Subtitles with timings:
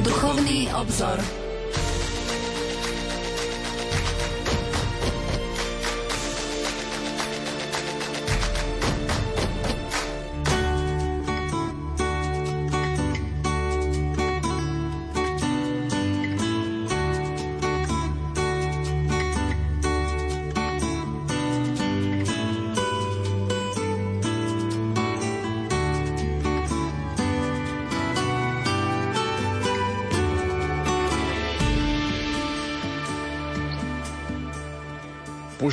[0.00, 1.39] Duchovný obzor.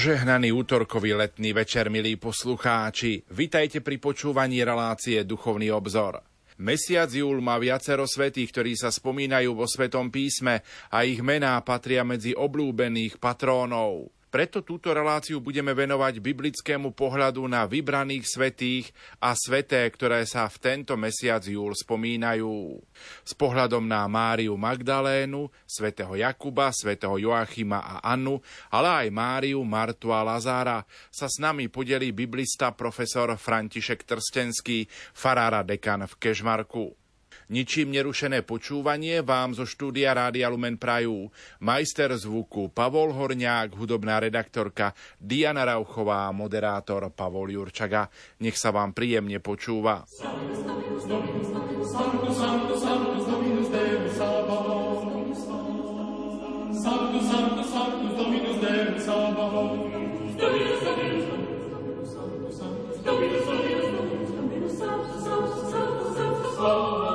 [0.08, 3.28] Požehnaný útorkový letný večer, milí poslucháči.
[3.28, 6.24] Vitajte pri počúvaní relácie Duchovný obzor.
[6.64, 10.64] Mesiac júl má viacero svetých, ktorí sa spomínajú vo Svetom písme
[10.96, 14.08] a ich mená patria medzi oblúbených patrónov.
[14.38, 20.62] Preto túto reláciu budeme venovať biblickému pohľadu na vybraných svetých a sveté, ktoré sa v
[20.62, 22.78] tento mesiac júl spomínajú.
[23.26, 28.38] S pohľadom na Máriu Magdalénu, svätého Jakuba, svätého Joachima a Annu,
[28.70, 34.86] ale aj Máriu, Martu a Lazára sa s nami podelí biblista profesor František Trstenský,
[35.18, 37.07] farára dekan v Kežmarku.
[37.48, 41.32] Ničím nerušené počúvanie vám zo štúdia Rádia Lumen Prajú.
[41.64, 48.12] Majster zvuku Pavol Horňák, hudobná redaktorka Diana Rauchová, moderátor Pavol Jurčaga.
[48.44, 50.04] Nech sa vám príjemne počúva.
[66.58, 67.07] Sanctus,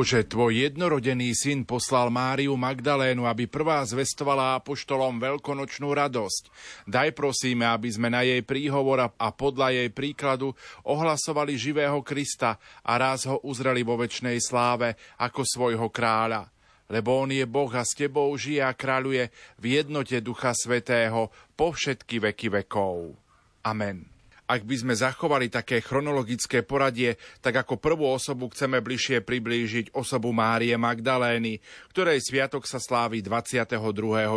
[0.00, 6.48] Bože, tvoj jednorodený syn poslal Máriu Magdalénu, aby prvá zvestovala apoštolom veľkonočnú radosť.
[6.88, 10.56] Daj prosíme, aby sme na jej príhovor a podľa jej príkladu
[10.88, 16.48] ohlasovali živého Krista a raz ho uzreli vo väčšnej sláve ako svojho kráľa.
[16.88, 19.28] Lebo on je Boh a s tebou žije a kráľuje
[19.60, 23.20] v jednote Ducha Svetého po všetky veky vekov.
[23.68, 24.19] Amen.
[24.50, 30.34] Ak by sme zachovali také chronologické poradie, tak ako prvú osobu chceme bližšie priblížiť osobu
[30.34, 31.62] Márie Magdalény,
[31.94, 33.78] ktorej sviatok sa slávi 22.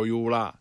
[0.06, 0.54] júla.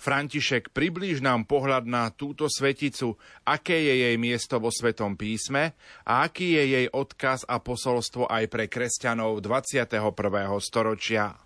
[0.00, 5.76] František, priblíž nám pohľad na túto sveticu, aké je jej miesto vo Svetom písme
[6.08, 10.00] a aký je jej odkaz a posolstvo aj pre kresťanov 21.
[10.64, 11.36] storočia.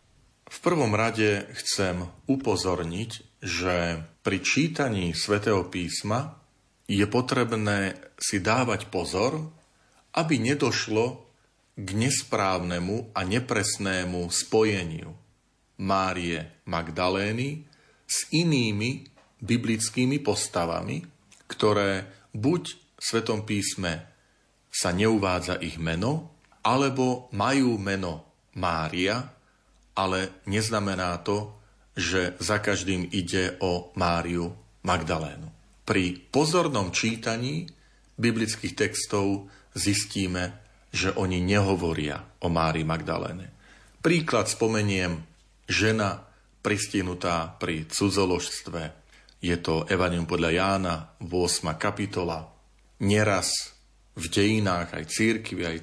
[0.47, 6.38] V prvom rade chcem upozorniť, že pri čítaní Svetého písma
[6.89, 9.45] je potrebné si dávať pozor,
[10.17, 11.29] aby nedošlo
[11.79, 15.13] k nesprávnemu a nepresnému spojeniu
[15.79, 17.63] Márie Magdalény
[18.09, 19.07] s inými
[19.39, 21.07] biblickými postavami,
[21.47, 22.63] ktoré buď
[22.99, 24.11] v Svetom písme
[24.75, 26.35] sa neuvádza ich meno,
[26.67, 28.27] alebo majú meno
[28.59, 29.23] Mária,
[29.95, 31.55] ale neznamená to,
[31.95, 34.51] že za každým ide o Máriu
[34.83, 35.58] Magdalénu.
[35.89, 37.65] Pri pozornom čítaní
[38.21, 40.61] biblických textov zistíme,
[40.93, 43.49] že oni nehovoria o Márii Magdaléne.
[44.05, 45.17] Príklad spomeniem
[45.65, 46.29] žena
[46.61, 48.83] pristihnutá pri cudzoložstve.
[49.41, 50.95] Je to Evanium podľa Jána,
[51.25, 51.73] 8.
[51.81, 52.45] kapitola.
[53.01, 53.73] Neraz
[54.13, 55.79] v dejinách aj církvy, aj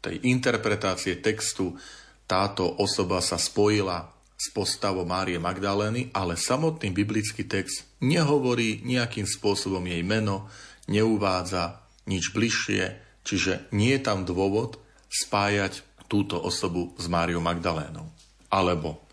[0.00, 1.76] tej interpretácie textu
[2.24, 4.08] táto osoba sa spojila
[4.40, 10.48] s postavou Márie Magdalény, ale samotný biblický text nehovorí nejakým spôsobom jej meno,
[10.88, 12.82] neuvádza nič bližšie,
[13.22, 18.10] čiže nie je tam dôvod spájať túto osobu s Máriou Magdalénou.
[18.50, 19.06] Alebo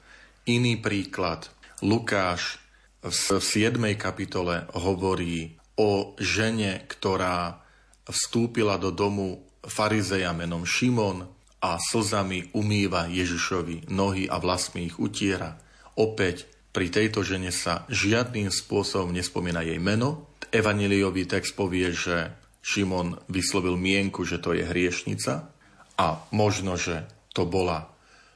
[0.49, 1.51] iný príklad.
[1.85, 2.57] Lukáš
[3.05, 3.77] v 7.
[3.93, 7.61] kapitole hovorí o žene, ktorá
[8.09, 11.29] vstúpila do domu farizeja menom Šimon
[11.61, 15.61] a slzami umýva Ježišovi nohy a vlastmi ich utiera.
[15.93, 20.29] Opäť pri tejto žene sa žiadnym spôsobom nespomína jej meno.
[20.53, 22.29] evaneliový text povie, že
[22.61, 25.49] Šimon vyslovil mienku, že to je hriešnica
[25.97, 27.89] a možno, že to bola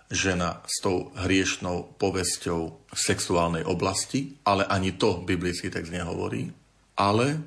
[0.10, 6.50] žena s tou hriešnou povesťou v sexuálnej oblasti, ale ani to biblický text nehovorí.
[6.98, 7.46] Ale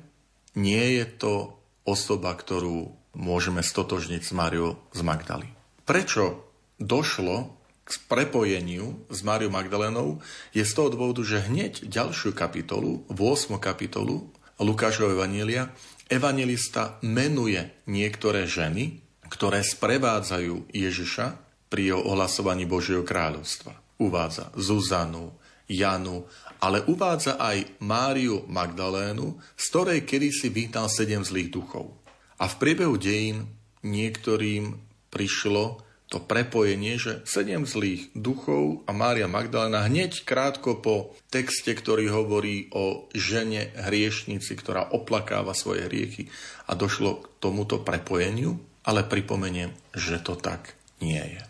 [0.55, 5.51] nie je to osoba, ktorú môžeme stotožniť s Máriou z Magdaly.
[5.83, 6.47] Prečo
[6.79, 7.51] došlo
[7.85, 10.17] k prepojeniu s Máriou Magdalénou
[10.57, 13.61] je z toho dôvodu, že hneď ďalšiu kapitolu, 8.
[13.61, 14.25] kapitolu
[14.57, 15.69] Lukášovho Evanília,
[16.09, 21.25] evangelista menuje niektoré ženy, ktoré sprevádzajú Ježiša
[21.69, 23.77] pri jeho ohlasovaní Božieho kráľovstva.
[24.01, 25.37] Uvádza Zuzanu,
[25.69, 26.25] Janu,
[26.57, 31.93] ale uvádza aj Máriu Magdalénu, z ktorej kedysi vyhnal sedem zlých duchov.
[32.41, 33.45] A v priebehu dejín
[33.85, 34.73] niektorým
[35.13, 42.13] prišlo to prepojenie, že sedem zlých duchov a Mária Magdalena hneď krátko po texte, ktorý
[42.13, 46.29] hovorí o žene hriešnici, ktorá oplakáva svoje hriechy
[46.69, 51.41] a došlo k tomuto prepojeniu, ale pripomeniem, že to tak nie je.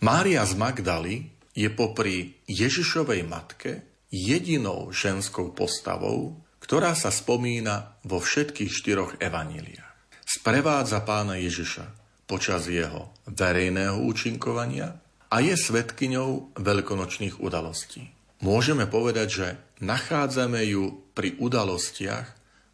[0.00, 1.16] Mária z Magdaly
[1.52, 9.88] je popri Ježišovej matke jedinou ženskou postavou, ktorá sa spomína vo všetkých štyroch evaníliách.
[10.24, 11.97] Sprevádza pána Ježiša
[12.28, 15.00] počas jeho verejného účinkovania
[15.32, 18.12] a je svetkyňou veľkonočných udalostí.
[18.44, 19.48] Môžeme povedať, že
[19.82, 22.26] nachádzame ju pri udalostiach,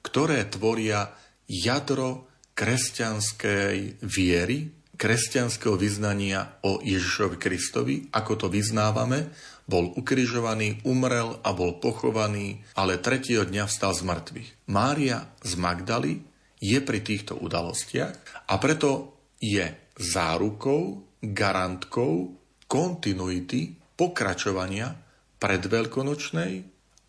[0.04, 1.14] ktoré tvoria
[1.48, 9.32] jadro kresťanskej viery, kresťanského vyznania o Ježišovi Kristovi, ako to vyznávame,
[9.64, 14.48] bol ukrižovaný, umrel a bol pochovaný, ale tretieho dňa vstal z mŕtvych.
[14.68, 16.20] Mária z Magdaly
[16.60, 19.13] je pri týchto udalostiach a preto
[19.44, 19.66] je
[20.00, 22.32] zárukou, garantkou
[22.64, 24.96] kontinuity pokračovania
[25.36, 26.52] predveľkonočnej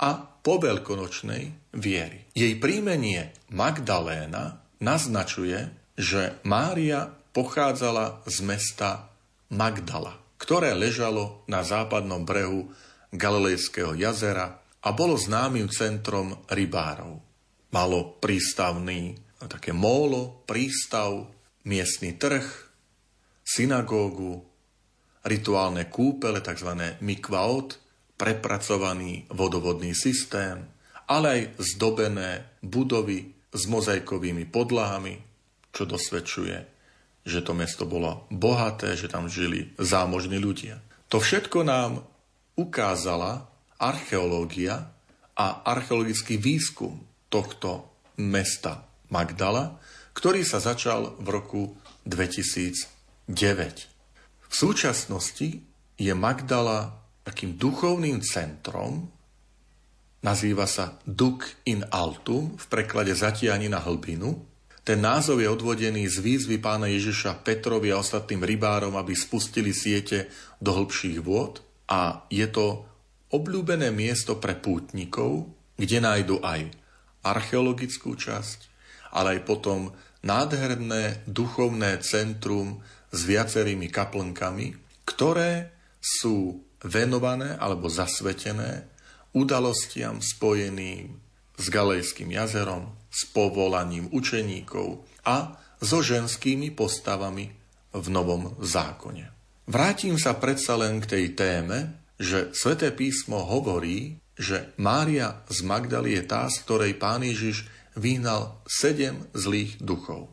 [0.04, 1.44] a poveľkonočnej
[1.80, 2.28] viery.
[2.36, 9.08] Jej príjmenie Magdaléna naznačuje, že Mária pochádzala z mesta
[9.48, 12.68] Magdala, ktoré ležalo na západnom brehu
[13.16, 17.24] Galilejského jazera a bolo známym centrom rybárov.
[17.72, 19.16] Malo prístavný
[19.48, 21.35] také mólo, prístav,
[21.66, 22.46] miestny trh,
[23.42, 24.46] synagógu,
[25.26, 27.02] rituálne kúpele, tzv.
[27.02, 27.82] mikvaot,
[28.16, 30.64] prepracovaný vodovodný systém,
[31.10, 31.42] ale aj
[31.76, 35.20] zdobené budovy s mozaikovými podlahami,
[35.76, 36.58] čo dosvedčuje,
[37.26, 40.80] že to mesto bolo bohaté, že tam žili zámožní ľudia.
[41.10, 42.06] To všetko nám
[42.56, 43.50] ukázala
[43.82, 44.96] archeológia
[45.36, 47.92] a archeologický výskum tohto
[48.22, 49.78] mesta Magdala,
[50.16, 51.62] ktorý sa začal v roku
[52.08, 53.28] 2009.
[54.48, 55.60] V súčasnosti
[56.00, 59.12] je Magdala takým duchovným centrom,
[60.24, 64.42] nazýva sa Duk in Altum, v preklade Zatiani na hlbinu.
[64.86, 70.30] Ten názov je odvodený z výzvy pána Ježiša Petrovi a ostatným rybárom, aby spustili siete
[70.62, 71.60] do hĺbších vôd
[71.90, 72.86] a je to
[73.34, 76.70] obľúbené miesto pre pútnikov, kde nájdu aj
[77.26, 78.60] archeologickú časť,
[79.18, 79.90] ale aj potom
[80.26, 82.82] nádherné duchovné centrum
[83.14, 84.74] s viacerými kaplnkami,
[85.06, 88.90] ktoré sú venované alebo zasvetené
[89.38, 91.14] udalostiam spojeným
[91.56, 97.54] s Galejským jazerom, s povolaním učeníkov a so ženskými postavami
[97.96, 99.32] v Novom zákone.
[99.66, 106.20] Vrátim sa predsa len k tej téme, že sväté písmo hovorí, že Mária z Magdaly
[106.20, 110.32] je tá, z ktorej pán Ježiš vyhnal sedem zlých duchov.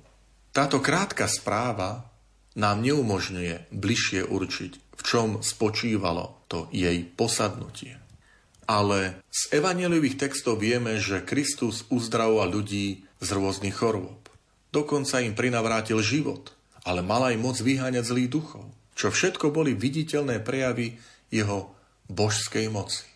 [0.53, 2.13] Táto krátka správa
[2.53, 7.97] nám neumožňuje bližšie určiť, v čom spočívalo to jej posadnutie.
[8.69, 14.29] Ale z evaneliových textov vieme, že Kristus uzdravoval ľudí z rôznych chorôb.
[14.71, 16.53] Dokonca im prinavrátil život,
[16.85, 21.01] ale mal aj moc vyháňať zlých duchov, čo všetko boli viditeľné prejavy
[21.33, 21.73] jeho
[22.13, 23.09] božskej moci.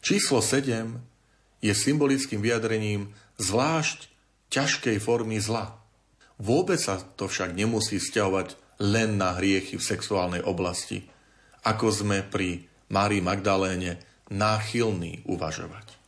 [0.00, 1.07] Číslo 7
[1.58, 4.10] je symbolickým vyjadrením zvlášť
[4.50, 5.78] ťažkej formy zla.
[6.38, 11.02] Vôbec sa to však nemusí stiahovať len na hriechy v sexuálnej oblasti,
[11.66, 13.98] ako sme pri Márii Magdaléne
[14.30, 15.98] náchylní uvažovať.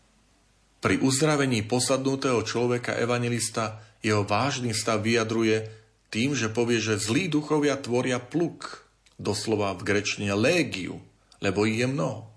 [0.80, 5.68] Pri uzdravení posadnutého človeka evangelista jeho vážny stav vyjadruje
[6.08, 8.86] tým, že povie, že zlí duchovia tvoria pluk,
[9.20, 10.96] doslova v grečne légiu,
[11.44, 12.32] lebo ich je mnoho.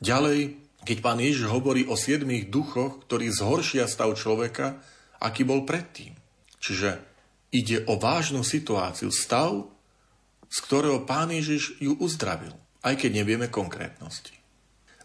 [0.00, 4.78] Ďalej keď pán Ježiš hovorí o siedmých duchoch, ktorí zhoršia stav človeka,
[5.18, 6.14] aký bol predtým.
[6.62, 7.02] Čiže
[7.50, 9.66] ide o vážnu situáciu, stav,
[10.46, 12.54] z ktorého pán Ježiš ju uzdravil,
[12.86, 14.38] aj keď nevieme konkrétnosti.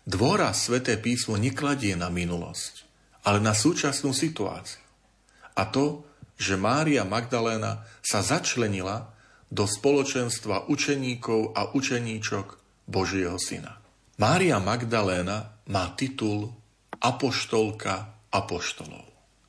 [0.06, 2.86] Dvora Sveté písmo nekladie na minulosť,
[3.26, 4.82] ale na súčasnú situáciu.
[5.58, 6.06] A to,
[6.42, 9.14] že Mária Magdaléna sa začlenila
[9.52, 12.46] do spoločenstva učeníkov a učeníčok
[12.90, 13.78] Božieho syna.
[14.18, 16.52] Mária Magdaléna má titul
[17.00, 19.08] apoštolka apoštolov.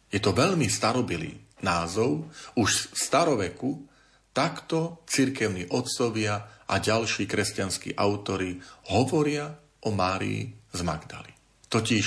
[0.08, 1.34] Je to veľmi starobilý
[1.66, 3.70] názov, už v staroveku
[4.32, 8.56] takto cirkevní otcovia a ďalší kresťanskí autory
[8.88, 9.52] hovoria
[9.84, 11.32] o Márii z Magdaly.
[11.68, 12.04] Totiž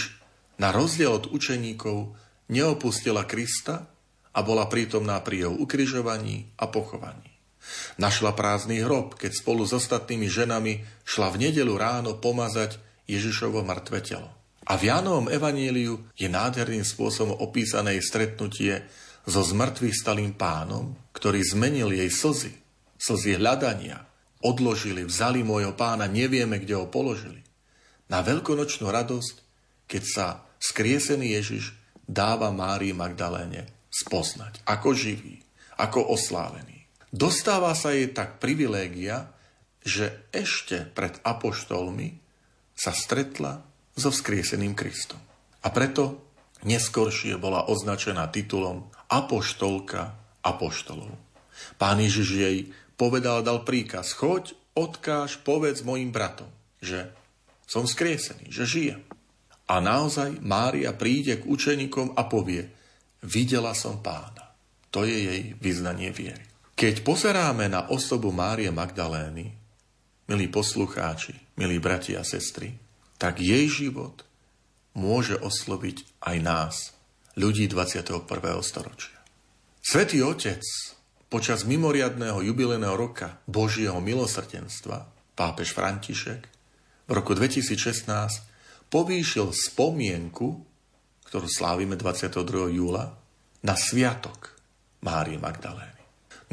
[0.58, 2.16] na rozdiel od učeníkov
[2.50, 3.86] neopustila Krista
[4.36, 7.36] a bola prítomná pri jeho ukrižovaní a pochovaní.
[7.98, 14.02] Našla prázdny hrob, keď spolu s ostatnými ženami šla v nedelu ráno pomazať Ježišovo mŕtve
[14.02, 14.30] telo.
[14.66, 18.74] A v Jánovom evaníliu je nádherným spôsobom opísané jej stretnutie
[19.26, 22.54] so zmrtvých stalým pánom, ktorý zmenil jej slzy,
[22.98, 24.06] slzy hľadania,
[24.42, 27.46] odložili, vzali môjho pána, nevieme, kde ho položili.
[28.10, 29.36] Na veľkonočnú radosť,
[29.86, 30.26] keď sa
[30.62, 31.74] skriesený Ježiš
[32.06, 35.42] dáva Márii Magdaléne spoznať, ako živý,
[35.78, 36.86] ako oslávený.
[37.10, 39.30] Dostáva sa jej tak privilégia,
[39.86, 42.25] že ešte pred apoštolmi
[42.76, 43.64] sa stretla
[43.96, 45.18] so vzkrieseným Kristom.
[45.64, 46.28] A preto
[46.68, 50.14] neskoršie bola označená titulom apoštolka
[50.44, 51.16] apoštolov.
[51.80, 52.58] Pán Ježiš jej
[53.00, 56.52] povedal, dal príkaz, choď, odkáž, povedz mojim bratom,
[56.84, 57.10] že
[57.66, 59.02] som skriesený, že žijem.
[59.66, 62.70] A naozaj Mária príde k učeníkom a povie,
[63.26, 64.54] videla som pána.
[64.94, 66.46] To je jej vyznanie viery.
[66.76, 69.56] Keď pozeráme na osobu Márie Magdalény,
[70.30, 72.76] milí poslucháči, milí bratia a sestry,
[73.16, 74.28] tak jej život
[74.96, 76.76] môže osloviť aj nás,
[77.36, 78.28] ľudí 21.
[78.64, 79.18] storočia.
[79.84, 80.64] Svetý Otec
[81.28, 86.42] počas mimoriadného jubilejného roka Božieho milosrdenstva, pápež František,
[87.06, 88.08] v roku 2016
[88.90, 90.48] povýšil spomienku,
[91.28, 92.80] ktorú slávime 22.
[92.80, 93.14] júla,
[93.66, 94.56] na sviatok
[95.02, 96.02] Márie Magdalény.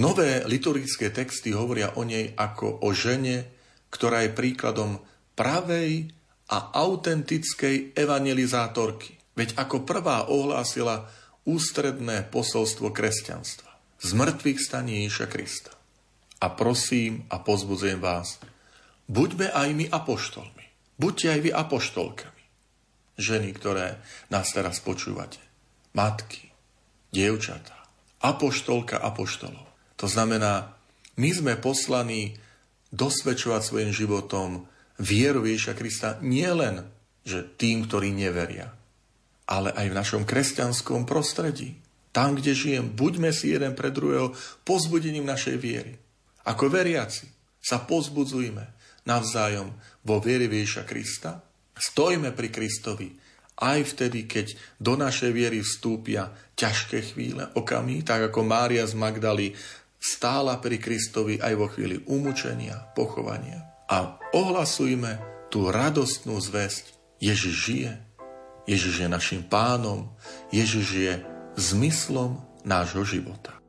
[0.01, 3.49] Nové liturgické texty hovoria o nej ako o žene,
[3.93, 5.05] ktorá je príkladom
[5.37, 6.09] pravej
[6.49, 9.21] a autentickej evangelizátorky.
[9.37, 11.09] Veď ako prvá ohlásila
[11.45, 13.69] ústredné posolstvo kresťanstva.
[14.03, 15.73] Z mŕtvych staní Ježiša Krista.
[16.43, 18.43] A prosím a pozbudzujem vás,
[19.07, 20.67] buďme aj my apoštolmi.
[20.99, 22.45] Buďte aj vy apoštolkami.
[23.15, 25.39] Ženy, ktoré nás teraz počúvate.
[25.95, 26.51] Matky,
[27.15, 27.77] dievčatá,
[28.25, 29.69] apoštolka apoštolov.
[30.01, 30.75] To znamená,
[31.15, 32.35] my sme poslaní
[32.93, 34.69] dosvedčovať svojim životom
[35.01, 36.85] vieru Ježiša Krista nielen,
[37.25, 38.71] že tým, ktorí neveria,
[39.49, 41.81] ale aj v našom kresťanskom prostredí.
[42.13, 44.37] Tam, kde žijem, buďme si jeden pre druhého
[44.69, 45.97] pozbudením našej viery.
[46.45, 47.25] Ako veriaci
[47.57, 48.65] sa pozbudzujme
[49.09, 49.73] navzájom
[50.05, 51.41] vo viere Ježiša Krista,
[51.73, 53.09] stojme pri Kristovi
[53.63, 59.55] aj vtedy, keď do našej viery vstúpia ťažké chvíle, okamy, tak ako Mária z Magdaly
[60.03, 63.87] stála pri Kristovi aj vo chvíli umúčenia, pochovania.
[63.87, 66.99] A ohlasujme tú radostnú zväzť.
[67.23, 67.93] Ježiš žije,
[68.67, 70.11] Ježiš je našim pánom,
[70.51, 71.13] Ježiš je
[71.55, 73.62] zmyslom nášho života.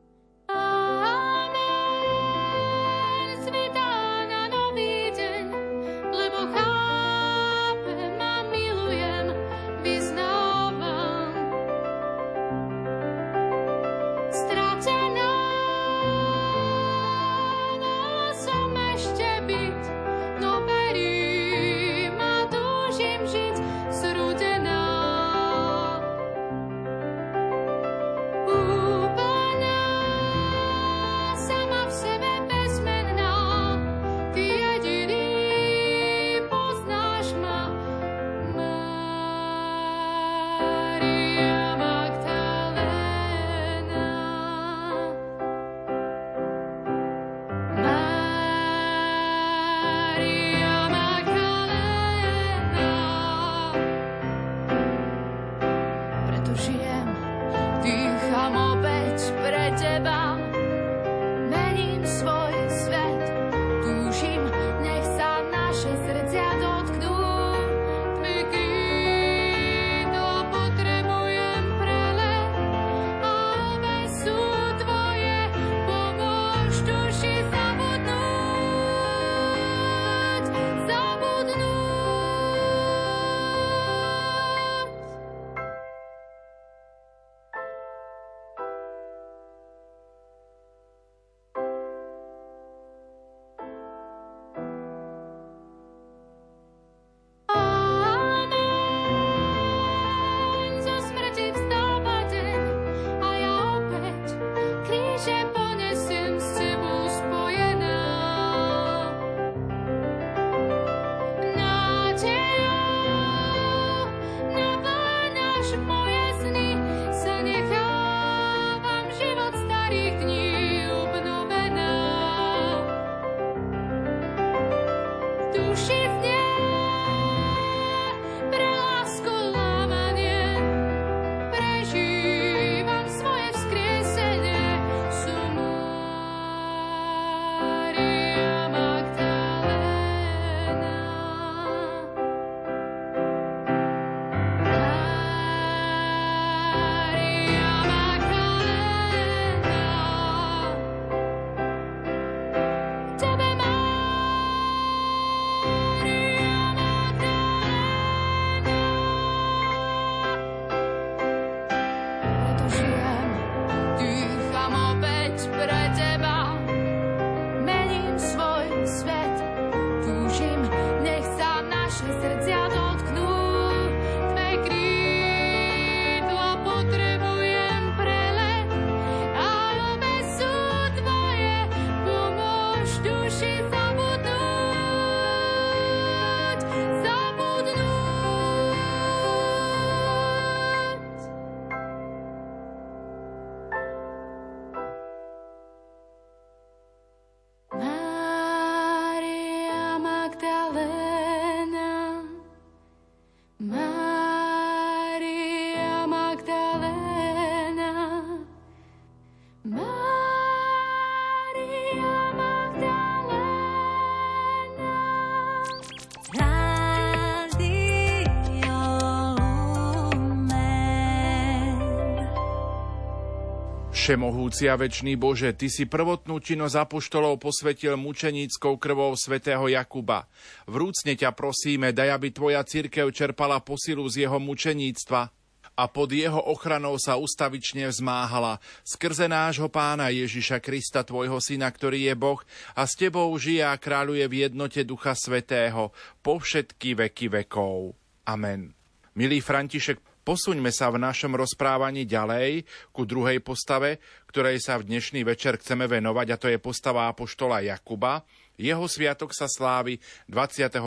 [224.04, 230.28] Všemohúci a večný Bože, Ty si prvotnú činnosť apoštolov posvetil mučeníckou krvou svätého Jakuba.
[230.68, 235.32] Vrúcne ťa prosíme, daj, aby Tvoja církev čerpala posilu z jeho mučeníctva
[235.80, 242.12] a pod jeho ochranou sa ustavične vzmáhala skrze nášho pána Ježiša Krista, Tvojho syna, ktorý
[242.12, 242.44] je Boh
[242.76, 247.96] a s Tebou žije a kráľuje v jednote Ducha Svetého po všetky veky vekov.
[248.28, 248.76] Amen.
[249.16, 252.64] Milý František, Posuňme sa v našom rozprávaní ďalej
[252.96, 254.00] ku druhej postave,
[254.32, 258.24] ktorej sa v dnešný večer chceme venovať, a to je postava apoštola Jakuba.
[258.56, 260.00] Jeho sviatok sa slávi
[260.32, 260.80] 25.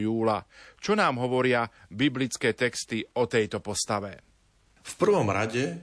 [0.00, 0.40] júla.
[0.80, 4.24] Čo nám hovoria biblické texty o tejto postave?
[4.80, 5.76] V prvom rade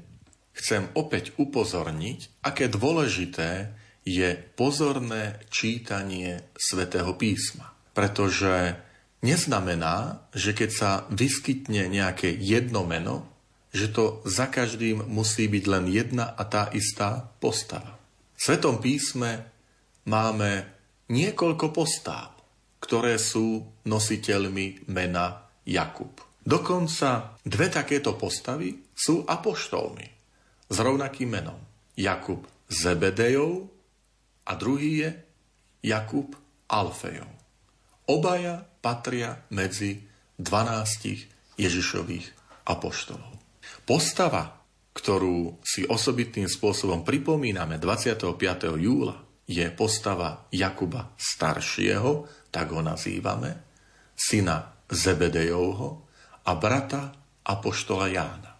[0.58, 7.78] chcem opäť upozorniť, aké dôležité je pozorné čítanie svätého písma.
[7.94, 8.87] Pretože
[9.28, 13.28] neznamená, že keď sa vyskytne nejaké jedno meno,
[13.76, 18.00] že to za každým musí byť len jedna a tá istá postava.
[18.34, 19.52] V Svetom písme
[20.08, 20.64] máme
[21.12, 22.32] niekoľko postáv,
[22.80, 26.24] ktoré sú nositeľmi mena Jakub.
[26.48, 30.08] Dokonca dve takéto postavy sú apoštolmi
[30.72, 31.60] s rovnakým menom.
[32.00, 33.68] Jakub Zebedejov
[34.48, 35.10] a druhý je
[35.92, 36.32] Jakub
[36.72, 37.28] Alfejov.
[38.08, 40.00] Obaja patria medzi
[40.40, 42.26] 12 Ježišových
[42.72, 43.36] apoštolov.
[43.84, 44.64] Postava,
[44.96, 48.40] ktorú si osobitným spôsobom pripomíname 25.
[48.80, 53.68] júla, je postava Jakuba staršieho, tak ho nazývame,
[54.16, 56.08] syna Zebedejovho
[56.48, 57.12] a brata
[57.44, 58.56] apoštola Jána.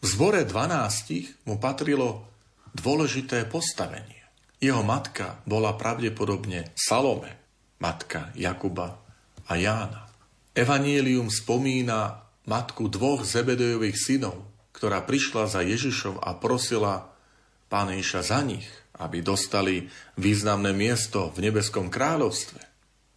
[0.00, 2.32] V zbore 12 mu patrilo
[2.72, 4.24] dôležité postavenie.
[4.56, 7.36] Jeho matka bola pravdepodobne Salome,
[7.76, 9.05] matka Jakuba
[9.46, 10.10] a Jána.
[10.56, 17.12] Evangelium spomína matku dvoch Zebedejových synov, ktorá prišla za Ježišom a prosila
[17.66, 18.66] Pána za nich,
[19.02, 22.62] aby dostali významné miesto v nebeskom kráľovstve.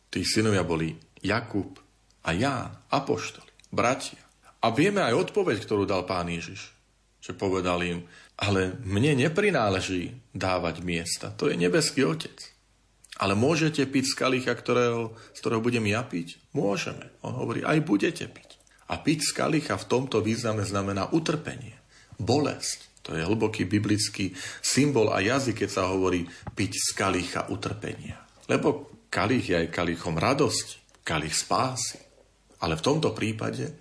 [0.09, 1.77] Tí synovia boli Jakub
[2.25, 4.17] a Ján, apoštoli, bratia.
[4.59, 6.73] A vieme aj odpoveď, ktorú dal pán Ježiš.
[7.21, 7.99] Že povedal im,
[8.41, 11.29] ale mne neprináleží dávať miesta.
[11.37, 12.35] To je nebeský otec.
[13.19, 16.39] Ale môžete piť z kalicha, ktorého, z ktorého budem ja piť?
[16.55, 17.11] Môžeme.
[17.19, 18.55] On hovorí, aj budete piť.
[18.89, 21.75] A piť z kalicha v tomto význame znamená utrpenie,
[22.15, 22.89] bolesť.
[23.03, 24.31] To je hlboký biblický
[24.63, 28.17] symbol a jazyk, keď sa hovorí piť z kalicha utrpenia.
[28.47, 31.99] Lebo kalich je aj kalichom radosti, kalich spásy.
[32.63, 33.71] Ale v tomto prípade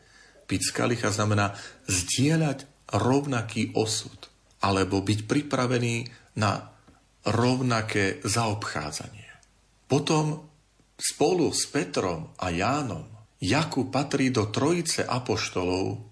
[0.50, 1.54] piť z kalicha znamená
[1.86, 4.28] zdieľať rovnaký osud
[4.64, 6.08] alebo byť pripravený
[6.40, 6.72] na
[7.26, 9.17] rovnaké zaobchádzanie.
[9.88, 10.44] Potom
[11.00, 16.02] spolu s Petrom a Jánom Jakub patrí do trojice apoštolov,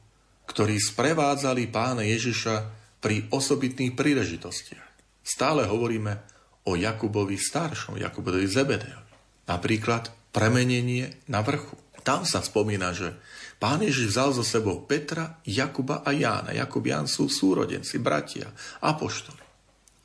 [0.46, 2.54] ktorí sprevádzali pána Ježiša
[3.02, 4.86] pri osobitných príležitostiach.
[5.26, 6.22] Stále hovoríme
[6.70, 9.14] o Jakubovi staršom, Jakubovi Zebedejovi.
[9.50, 11.74] Napríklad premenenie na vrchu.
[12.06, 13.18] Tam sa spomína, že
[13.58, 16.54] pán Ježiš vzal zo sebou Petra, Jakuba a Jána.
[16.54, 18.46] Jakub Ján sú súrodenci, bratia,
[18.78, 19.42] apoštoli.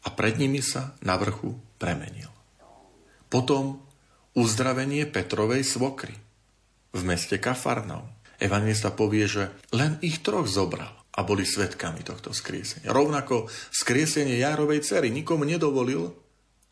[0.01, 2.30] A pred nimi sa na vrchu premenil.
[3.31, 3.79] Potom
[4.35, 6.11] uzdravenie Petrovej svokry
[6.91, 8.11] v meste Kafarnaum.
[8.35, 12.91] Evangelista povie, že len ich troch zobral a boli svetkami tohto skriesenia.
[12.91, 16.11] Rovnako skriesenie Járovej cery nikomu nedovolil,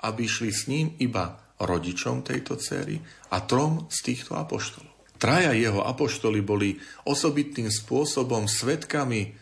[0.04, 3.00] aby išli s ním iba rodičom tejto cery
[3.36, 4.92] a trom z týchto apoštolov.
[5.20, 9.36] Traja jeho apoštoli boli osobitným spôsobom svetkami,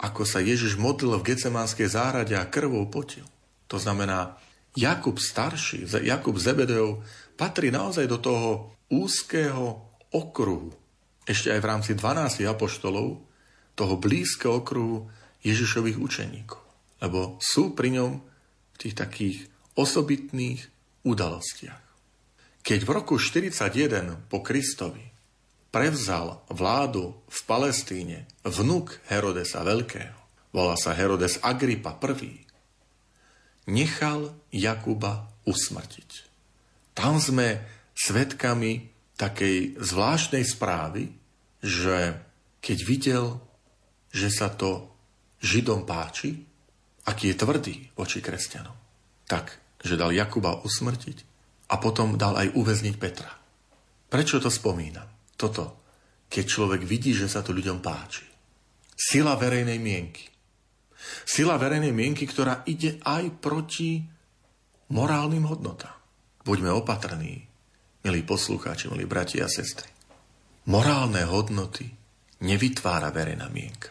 [0.00, 3.28] ako sa Ježiš modlil v Gecemánskej záhrade a krvou potil.
[3.68, 4.40] To znamená,
[4.72, 7.04] Jakub starší, Jakub Zebedejov,
[7.36, 10.72] patrí naozaj do toho úzkého okruhu,
[11.28, 13.20] ešte aj v rámci 12 apoštolov,
[13.72, 15.08] toho blízkeho okruhu
[15.40, 16.60] Ježišových učeníkov.
[17.00, 18.12] Lebo sú pri ňom
[18.72, 19.36] v tých takých
[19.76, 20.60] osobitných
[21.08, 21.84] udalostiach.
[22.62, 25.02] Keď v roku 41 po Kristovi
[25.72, 30.14] prevzal vládu v Palestíne vnuk Herodesa Veľkého,
[30.54, 32.44] volá sa Herodes Agripa I,
[33.66, 36.10] nechal Jakuba usmrtiť.
[36.92, 37.64] Tam sme
[37.96, 41.08] svetkami takej zvláštnej správy,
[41.64, 42.20] že
[42.60, 43.24] keď videl,
[44.12, 44.92] že sa to
[45.42, 46.38] Židom páči,
[47.08, 48.76] aký je tvrdý voči kresťanom,
[49.26, 51.18] tak, že dal Jakuba usmrtiť
[51.72, 53.32] a potom dal aj uväzniť Petra.
[54.06, 55.34] Prečo to spomínam?
[55.34, 55.82] Toto,
[56.28, 58.28] keď človek vidí, že sa to ľuďom páči.
[58.92, 60.28] Sila verejnej mienky.
[61.26, 64.11] Sila verejnej mienky, ktorá ide aj proti
[64.92, 65.96] morálnym hodnotám.
[66.44, 67.48] Buďme opatrní,
[68.04, 69.88] milí poslucháči, milí bratia a sestry.
[70.68, 71.88] Morálne hodnoty
[72.44, 73.88] nevytvára verejná mienka.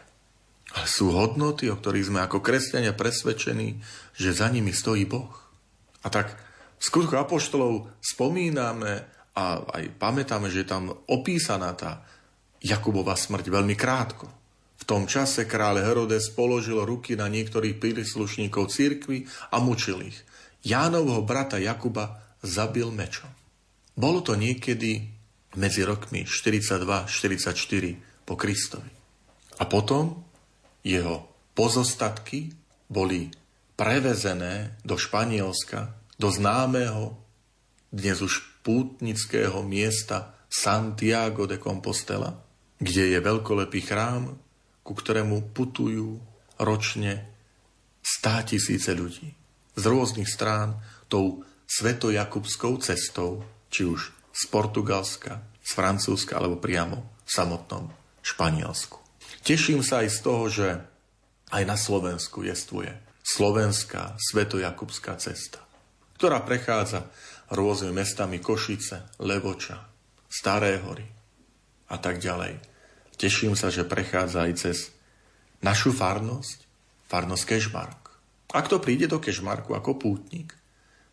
[0.72, 3.82] Ale sú hodnoty, o ktorých sme ako kresťania presvedčení,
[4.16, 5.34] že za nimi stojí Boh.
[6.06, 6.38] A tak
[6.80, 9.04] v skutku apoštolov spomíname
[9.36, 12.06] a aj pamätáme, že je tam opísaná tá
[12.62, 14.30] Jakubova smrť veľmi krátko.
[14.80, 20.20] V tom čase kráľ Herodes položil ruky na niektorých príslušníkov církvy a mučil ich.
[20.62, 23.30] Jánovho brata Jakuba zabil mečom.
[23.98, 25.10] Bolo to niekedy
[25.58, 28.94] medzi rokmi 42-44 po Kristovi.
[29.58, 30.22] A potom
[30.86, 32.54] jeho pozostatky
[32.88, 33.34] boli
[33.76, 37.18] prevezené do Španielska, do známeho,
[37.92, 42.38] dnes už pútnického miesta Santiago de Compostela,
[42.78, 44.38] kde je veľkolepý chrám,
[44.86, 46.22] ku ktorému putujú
[46.62, 47.26] ročne
[48.02, 49.41] stá tisíce ľudí
[49.76, 57.32] z rôznych strán tou svetojakubskou cestou, či už z Portugalska, z Francúzska alebo priamo v
[57.32, 57.88] samotnom
[58.24, 59.00] Španielsku.
[59.42, 60.68] Teším sa aj z toho, že
[61.52, 65.62] aj na Slovensku jestvuje slovenská svetojakubská cesta,
[66.18, 67.08] ktorá prechádza
[67.52, 69.88] rôznymi mestami Košice, Levoča,
[70.32, 71.04] Staré hory
[71.92, 72.56] a tak ďalej.
[73.20, 74.78] Teším sa, že prechádza aj cez
[75.60, 76.66] našu farnosť,
[77.12, 78.01] farnosť Kešmark.
[78.52, 80.52] Ak to príde do Kešmarku ako pútnik,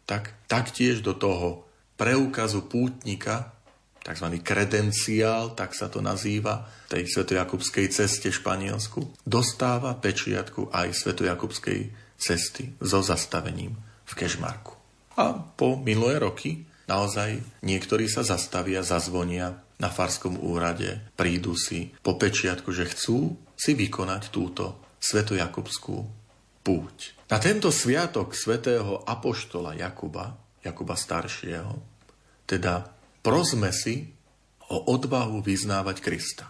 [0.09, 3.55] tak taktiež do toho preukazu pútnika,
[4.03, 4.41] tzv.
[4.41, 13.05] kredenciál, tak sa to nazýva, tej svetojakubskej ceste Španielsku, dostáva pečiatku aj svetojakubskej cesty so
[13.05, 13.77] zastavením
[14.09, 14.75] v Kešmarku.
[15.19, 22.19] A po minulé roky naozaj niektorí sa zastavia, zazvonia na farskom úrade prídu si po
[22.19, 25.97] pečiatku, že chcú si vykonať túto svetojakubskú
[26.63, 27.18] púť.
[27.29, 31.77] Na tento sviatok svätého apoštola Jakuba, Jakuba staršieho,
[32.49, 32.89] teda
[33.21, 34.09] prosme si
[34.73, 36.49] o odvahu vyznávať Krista.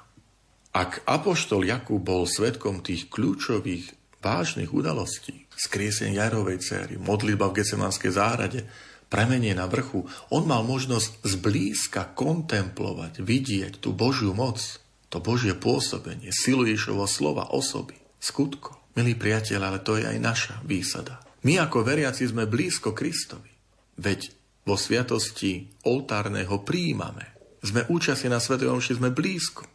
[0.71, 3.91] Ak apoštol Jakub bol svetkom tých kľúčových
[4.23, 8.63] vážnych udalostí, skriesenie Jarovej céry, modlitba v Gecemanskej záhrade,
[9.11, 14.63] premenie na vrchu, on mal možnosť zblízka kontemplovať, vidieť tú Božiu moc,
[15.11, 18.95] to Božie pôsobenie, silu Ježovo slova, osoby, skutko.
[18.99, 21.23] Milí priatelia, ale to je aj naša výsada.
[21.47, 23.51] My ako veriaci sme blízko Kristovi.
[23.99, 24.35] Veď
[24.67, 27.39] vo sviatosti oltárneho príjmame.
[27.63, 29.67] Sme účasti na Svetej Omši, sme blízko.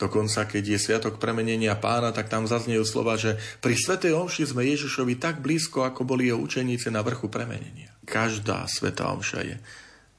[0.00, 4.66] Dokonca, keď je Sviatok premenenia pána, tak tam zaznejú slova, že pri Svetej Omši sme
[4.66, 7.92] Ježišovi tak blízko, ako boli jeho učeníci na vrchu premenenia.
[8.08, 9.56] Každá Sveta Omša je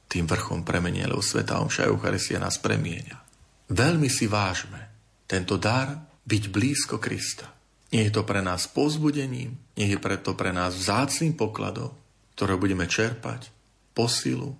[0.06, 3.20] tým vrchom premenia, lebo Sveta Omša Eucharistia nás premienia.
[3.70, 4.90] Veľmi si vážme
[5.26, 5.94] tento dar
[6.26, 7.59] byť blízko Krista.
[7.90, 11.90] Nie je to pre nás pozbudením, nie je preto pre nás vzácným pokladom,
[12.38, 13.50] ktoré budeme čerpať
[13.92, 14.54] posilu,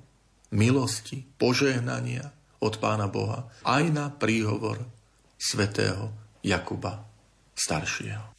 [0.51, 4.85] milosti, požehnania, od Pána Boha aj na príhovor
[5.41, 6.13] svätého
[6.45, 7.09] Jakuba
[7.57, 8.37] staršieho.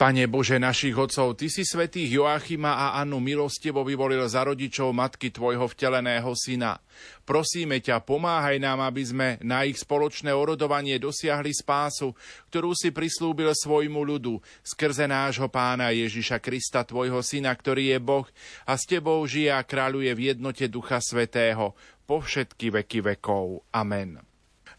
[0.00, 5.28] Pane Bože našich otcov, Ty si svetých Joachima a Annu milostivo vyvolil za rodičov matky
[5.28, 6.80] Tvojho vteleného syna.
[7.28, 12.16] Prosíme ťa, pomáhaj nám, aby sme na ich spoločné orodovanie dosiahli spásu,
[12.48, 18.24] ktorú si prislúbil svojmu ľudu, skrze nášho pána Ježiša Krista, Tvojho syna, ktorý je Boh
[18.64, 21.76] a s Tebou žije a kráľuje v jednote Ducha Svetého
[22.08, 23.68] po všetky veky vekov.
[23.68, 24.29] Amen.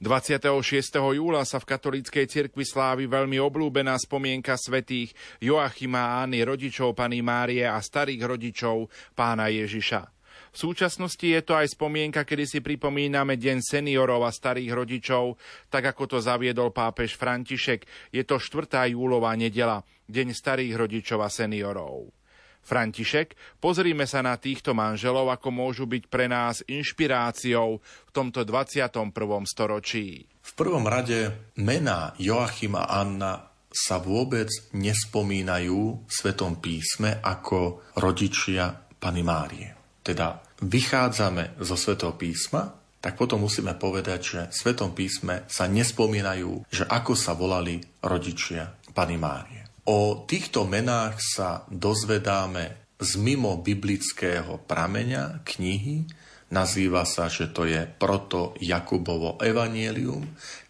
[0.01, 0.97] 26.
[0.97, 7.21] júla sa v katolíckej cirkvi slávi veľmi oblúbená spomienka svetých Joachima a Anny, rodičov Pany
[7.21, 10.09] Márie a starých rodičov pána Ježiša.
[10.51, 15.37] V súčasnosti je to aj spomienka, kedy si pripomíname Deň seniorov a starých rodičov,
[15.69, 17.85] tak ako to zaviedol pápež František.
[18.09, 18.89] Je to 4.
[18.89, 22.20] júlová nedela, Deň starých rodičov a seniorov.
[22.61, 29.11] František, pozrime sa na týchto manželov, ako môžu byť pre nás inšpiráciou v tomto 21.
[29.49, 30.25] storočí.
[30.41, 38.67] V prvom rade mená Joachim a Anna sa vôbec nespomínajú v Svetom písme ako rodičia
[38.99, 39.71] Pany Márie.
[40.03, 42.67] Teda vychádzame zo Svetého písma,
[43.01, 48.69] tak potom musíme povedať, že v Svetom písme sa nespomínajú, že ako sa volali rodičia
[48.93, 49.60] Pany Márie.
[49.89, 56.05] O týchto menách sa dozvedáme z mimo biblického prameňa knihy.
[56.53, 60.21] Nazýva sa, že to je proto Jakubovo evanielium.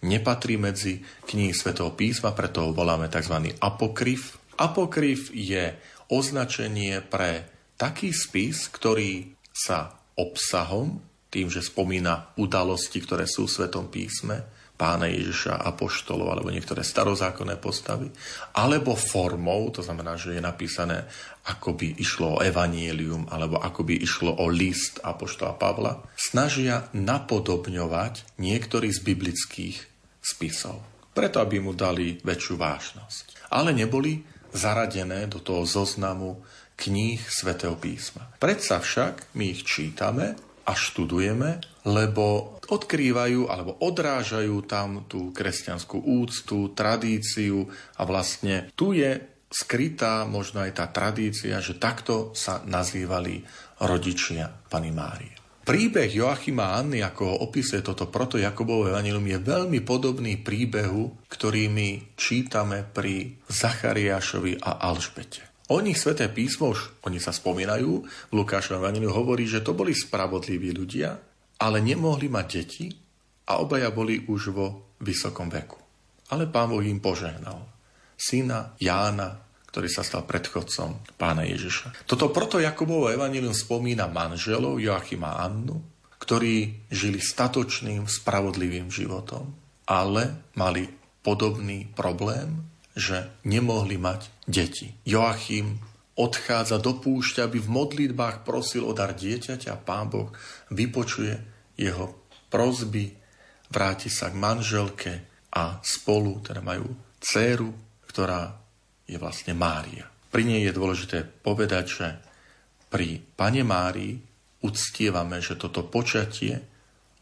[0.07, 3.51] Nepatrí medzi knihy svätého písma, preto ho voláme tzv.
[3.59, 4.39] apokryf.
[4.55, 5.75] Apokryf je
[6.07, 13.87] označenie pre taký spis, ktorý sa obsahom, tým, že spomína udalosti, ktoré sú v Svetom
[13.87, 14.43] písme,
[14.81, 18.09] pána Ježiša, apoštolov alebo niektoré starozákonné postavy,
[18.57, 21.05] alebo formou, to znamená, že je napísané,
[21.45, 28.41] ako by išlo o evanielium alebo ako by išlo o list apoštola Pavla, snažia napodobňovať
[28.41, 29.77] niektorý z biblických
[30.17, 30.81] spisov.
[31.13, 33.53] Preto, aby mu dali väčšiu vážnosť.
[33.53, 36.41] Ale neboli zaradené do toho zoznamu
[36.73, 38.33] kníh svätého písma.
[38.41, 40.33] Predsa však my ich čítame
[40.71, 47.67] a študujeme, lebo odkrývajú alebo odrážajú tam tú kresťanskú úctu, tradíciu
[47.99, 49.19] a vlastne tu je
[49.51, 53.43] skrytá možno aj tá tradícia, že takto sa nazývali
[53.83, 55.35] rodičia Pany Márie.
[55.61, 61.29] Príbeh Joachima a Anny, ako ho opisuje toto proto Jakobové evanilium, je veľmi podobný príbehu,
[61.29, 65.50] ktorý my čítame pri Zachariášovi a Alžbete.
[65.71, 70.75] O nich Sveté písmo, už oni sa spomínajú, v Lukášovom hovorí, že to boli spravodliví
[70.75, 71.15] ľudia,
[71.63, 72.91] ale nemohli mať deti
[73.47, 75.79] a obaja boli už vo vysokom veku.
[76.35, 77.71] Ale pán Boh im požehnal.
[78.19, 79.39] Syna Jána,
[79.71, 82.03] ktorý sa stal predchodcom pána Ježiša.
[82.03, 85.79] Toto proto Jakobovo evanílium spomína manželov Joachima a Annu,
[86.19, 89.55] ktorí žili statočným, spravodlivým životom,
[89.87, 90.91] ale mali
[91.23, 94.91] podobný problém, že nemohli mať deti.
[95.07, 95.79] Joachim
[96.19, 100.29] odchádza do púšťa, aby v modlitbách prosil o dar dieťaťa a pán Boh
[100.69, 101.33] vypočuje
[101.79, 103.15] jeho prozby,
[103.71, 105.13] vráti sa k manželke
[105.55, 107.71] a spolu teda majú dceru,
[108.11, 108.51] ktorá
[109.07, 110.07] je vlastne Mária.
[110.31, 112.07] Pri nej je dôležité povedať, že
[112.91, 114.19] pri Pane Márii
[114.63, 116.59] uctievame, že toto počatie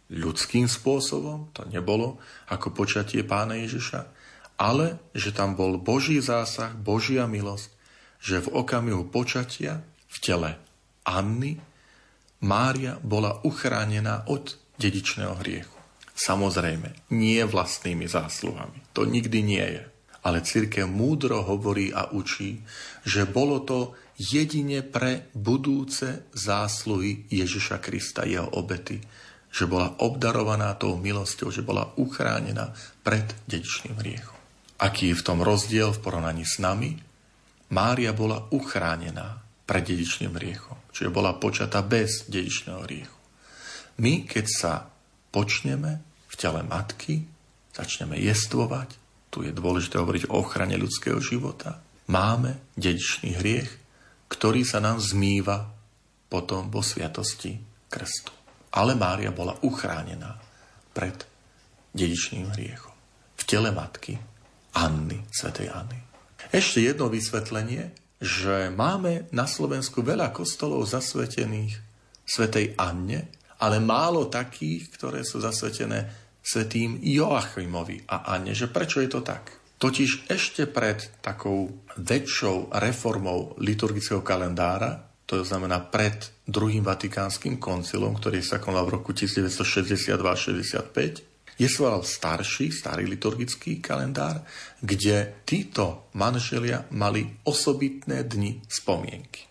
[0.09, 2.17] ľudským spôsobom, to nebolo
[2.49, 4.18] ako počatie pána Ježiša,
[4.59, 7.71] ale že tam bol Boží zásah, Božia milosť,
[8.19, 9.79] že v okamihu počatia
[10.11, 10.51] v tele
[11.07, 11.55] Anny
[12.43, 15.75] Mária bola uchránená od dedičného hriechu.
[16.15, 18.91] Samozrejme, nie vlastnými zásluhami.
[18.91, 19.83] To nikdy nie je.
[20.19, 22.59] Ale církev múdro hovorí a učí,
[23.07, 28.99] že bolo to jedine pre budúce zásluhy Ježiša Krista, jeho obety,
[29.47, 34.38] že bola obdarovaná tou milosťou, že bola uchránená pred dedičným hriechom.
[34.79, 36.95] Aký je v tom rozdiel v porovnaní s nami?
[37.75, 40.79] Mária bola uchránená pred dedičným hriechom.
[40.95, 43.19] Čiže bola počatá bez dedičného hriechu.
[43.99, 44.73] My, keď sa
[45.29, 45.99] počneme
[46.31, 47.27] v tele matky,
[47.75, 48.95] začneme jestvovať,
[49.29, 53.69] tu je dôležité hovoriť o ochrane ľudského života, máme dedičný hriech,
[54.31, 55.69] ktorý sa nám zmýva
[56.31, 57.59] potom vo sviatosti
[57.91, 58.33] krstu.
[58.73, 60.39] Ale Mária bola uchránená
[60.95, 61.19] pred
[61.93, 62.95] dedičným hriechom.
[63.37, 64.17] V tele matky
[64.75, 65.99] Anny, svätej Anny.
[66.49, 71.79] Ešte jedno vysvetlenie, že máme na Slovensku veľa kostolov zasvetených
[72.27, 76.09] svätej Anne, ale málo takých, ktoré sú zasvetené
[76.43, 78.55] svetým Joachimovi a Anne.
[78.55, 79.51] Že prečo je to tak?
[79.79, 88.41] Totiž ešte pred takou väčšou reformou liturgického kalendára, to znamená pred druhým vatikánskym koncilom, ktorý
[88.41, 91.28] sa konal v roku 1962-65,
[91.59, 94.47] Existoval starší, starý liturgický kalendár,
[94.79, 99.43] kde títo manželia mali osobitné dni spomienky.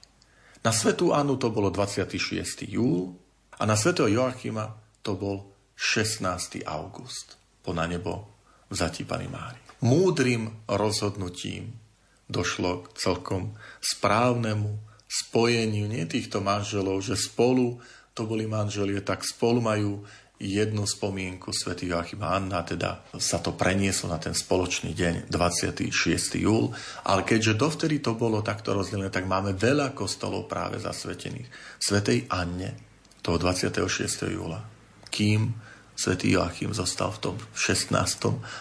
[0.65, 2.65] Na svetú Anu to bolo 26.
[2.65, 3.13] júl
[3.61, 4.73] a na svetého Joachima
[5.05, 6.65] to bol 16.
[6.65, 8.25] august po na nebo
[8.73, 9.61] vzatí Pany Mári.
[9.85, 11.77] Múdrym rozhodnutím
[12.25, 13.53] došlo k celkom
[13.85, 17.77] správnemu spojeniu nie týchto manželov, že spolu
[18.17, 21.75] to boli manželie, tak spolu majú jednu spomienku Sv.
[21.83, 25.91] Joachim a Anna, teda sa to prenieslo na ten spoločný deň 26.
[26.39, 26.71] júl,
[27.03, 31.51] ale keďže dovtedy to bolo takto rozdelené, tak máme veľa kostolov práve zasvetených
[31.83, 32.79] Svetej Anne
[33.19, 34.31] toho 26.
[34.31, 34.63] júla,
[35.11, 35.53] kým
[35.99, 37.99] svätý Joachim zostal v tom 16.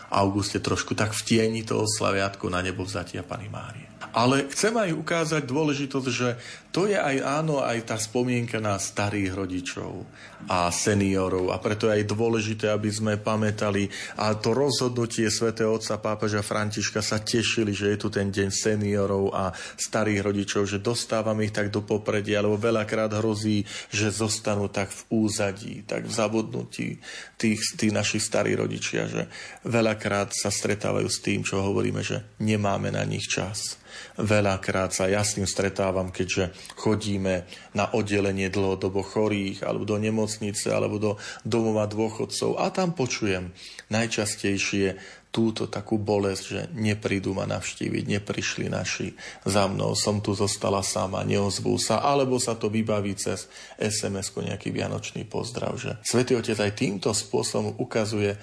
[0.10, 3.87] auguste trošku tak v tieni toho slaviatku na nebo vzatia Pany Márie.
[4.14, 6.38] Ale chcem aj ukázať dôležitosť, že
[6.78, 10.06] to je aj áno, aj tá spomienka na starých rodičov
[10.46, 11.50] a seniorov.
[11.50, 13.90] A preto je aj dôležité, aby sme pamätali.
[14.22, 19.34] A to rozhodnutie svätého otca pápeža Františka sa tešili, že je tu ten deň seniorov
[19.34, 24.94] a starých rodičov, že dostávame ich tak do popredia, alebo veľakrát hrozí, že zostanú tak
[24.94, 27.02] v úzadí, tak v zabudnutí
[27.42, 29.26] tých, tých našich starých rodičia, že
[29.66, 33.82] veľakrát sa stretávajú s tým, čo hovoríme, že nemáme na nich čas
[34.18, 37.46] Veľakrát sa ja s tým stretávam, keďže chodíme
[37.78, 41.12] na oddelenie dlhodobo chorých, alebo do nemocnice, alebo do
[41.46, 43.54] domova dôchodcov a tam počujem
[43.94, 44.98] najčastejšie
[45.38, 49.14] túto takú bolesť, že neprídu ma navštíviť, neprišli naši
[49.46, 53.46] za mnou, som tu zostala sama, neozvú sa, alebo sa to vybaví cez
[53.78, 55.78] sms nejaký vianočný pozdrav.
[55.78, 58.34] Že Svetý Otec aj týmto spôsobom ukazuje,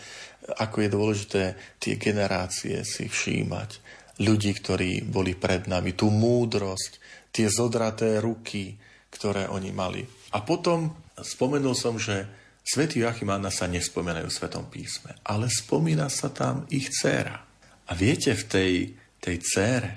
[0.60, 1.42] ako je dôležité
[1.82, 7.02] tie generácie si všímať ľudí, ktorí boli pred nami, tú múdrosť,
[7.34, 8.78] tie zodraté ruky,
[9.10, 10.02] ktoré oni mali.
[10.34, 12.26] A potom spomenul som, že
[12.62, 17.42] svätý Joachim Anna sa nespomenajú v Svetom písme, ale spomína sa tam ich dcéra.
[17.84, 18.72] A viete, v tej,
[19.18, 19.90] tej dcére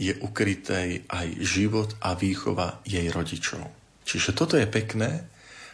[0.00, 3.62] je ukrytý aj život a výchova jej rodičov.
[4.02, 5.28] Čiže toto je pekné,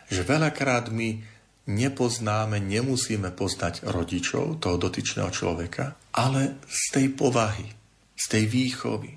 [0.08, 1.38] že veľakrát my
[1.68, 7.77] nepoznáme, nemusíme poznať rodičov toho dotyčného človeka, ale z tej povahy,
[8.18, 9.14] z tej výchovy,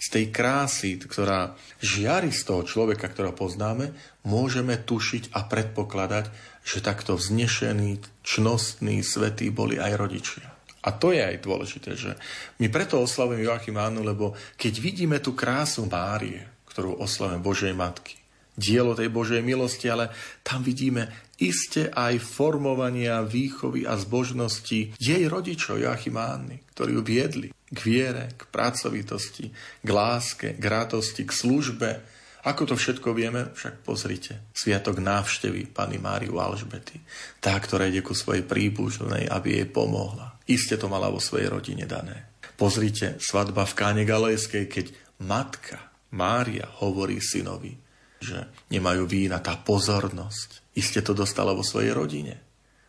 [0.00, 3.94] z tej krásy, ktorá žiari z toho človeka, ktorého poznáme,
[4.26, 6.32] môžeme tušiť a predpokladať,
[6.66, 10.48] že takto vznešení, čnostní, svetí boli aj rodičia.
[10.80, 12.16] A to je aj dôležité, že
[12.56, 18.16] my preto oslavujeme Joachim Annu, lebo keď vidíme tú krásu Márie, ktorú oslavujeme Božej Matky,
[18.56, 20.08] dielo tej Božej milosti, ale
[20.40, 27.48] tam vidíme iste aj formovania, výchovy a zbožnosti jej rodičov Joachima Anny, ktorí ju viedli
[27.70, 31.90] k viere, k pracovitosti, k láske, k rátosti, k službe.
[32.40, 34.50] Ako to všetko vieme, však pozrite.
[34.56, 36.98] Sviatok návštevy Pany Máriu Alžbety.
[37.38, 40.40] Tá, ktorá ide ku svojej príbužnej, aby jej pomohla.
[40.48, 42.32] Iste to mala vo svojej rodine dané.
[42.56, 44.86] Pozrite, svadba v Káne Galejskej, keď
[45.24, 45.80] matka
[46.12, 47.76] Mária hovorí synovi,
[48.20, 50.76] že nemajú vína, tá pozornosť.
[50.76, 52.36] Iste to dostala vo svojej rodine.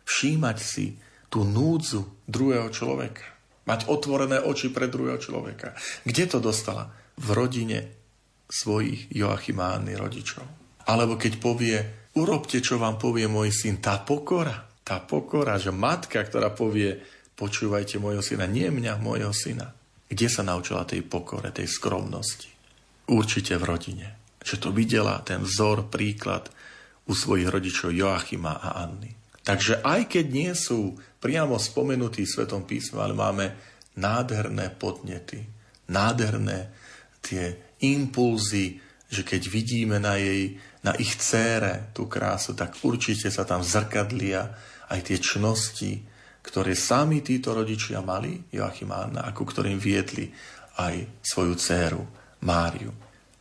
[0.04, 0.96] Všímať si
[1.32, 3.31] tú núdzu druhého človeka.
[3.62, 5.78] Mať otvorené oči pre druhého človeka.
[6.02, 6.90] Kde to dostala?
[7.14, 8.02] V rodine
[8.50, 10.44] svojich Joachimány rodičov.
[10.90, 11.76] Alebo keď povie,
[12.18, 16.98] urobte, čo vám povie môj syn, tá pokora, tá pokora, že matka, ktorá povie,
[17.38, 19.70] počúvajte môjho syna, nie mňa, môjho syna.
[20.10, 22.50] Kde sa naučila tej pokore, tej skromnosti?
[23.08, 24.08] Určite v rodine.
[24.42, 26.50] Že to videla, ten vzor, príklad
[27.06, 29.21] u svojich rodičov Joachima a Anny.
[29.42, 33.46] Takže aj keď nie sú priamo spomenutí v Svetom písme, ale máme
[33.98, 35.42] nádherné podnety,
[35.90, 36.70] nádherné
[37.18, 38.78] tie impulzy,
[39.12, 44.54] že keď vidíme na, jej, na ich cére tú krásu, tak určite sa tam zrkadlia
[44.88, 45.92] aj tie čnosti,
[46.42, 50.32] ktoré sami títo rodičia mali, Joachim a Anna, ako ktorým viedli
[50.80, 52.02] aj svoju dceru
[52.42, 52.90] Máriu.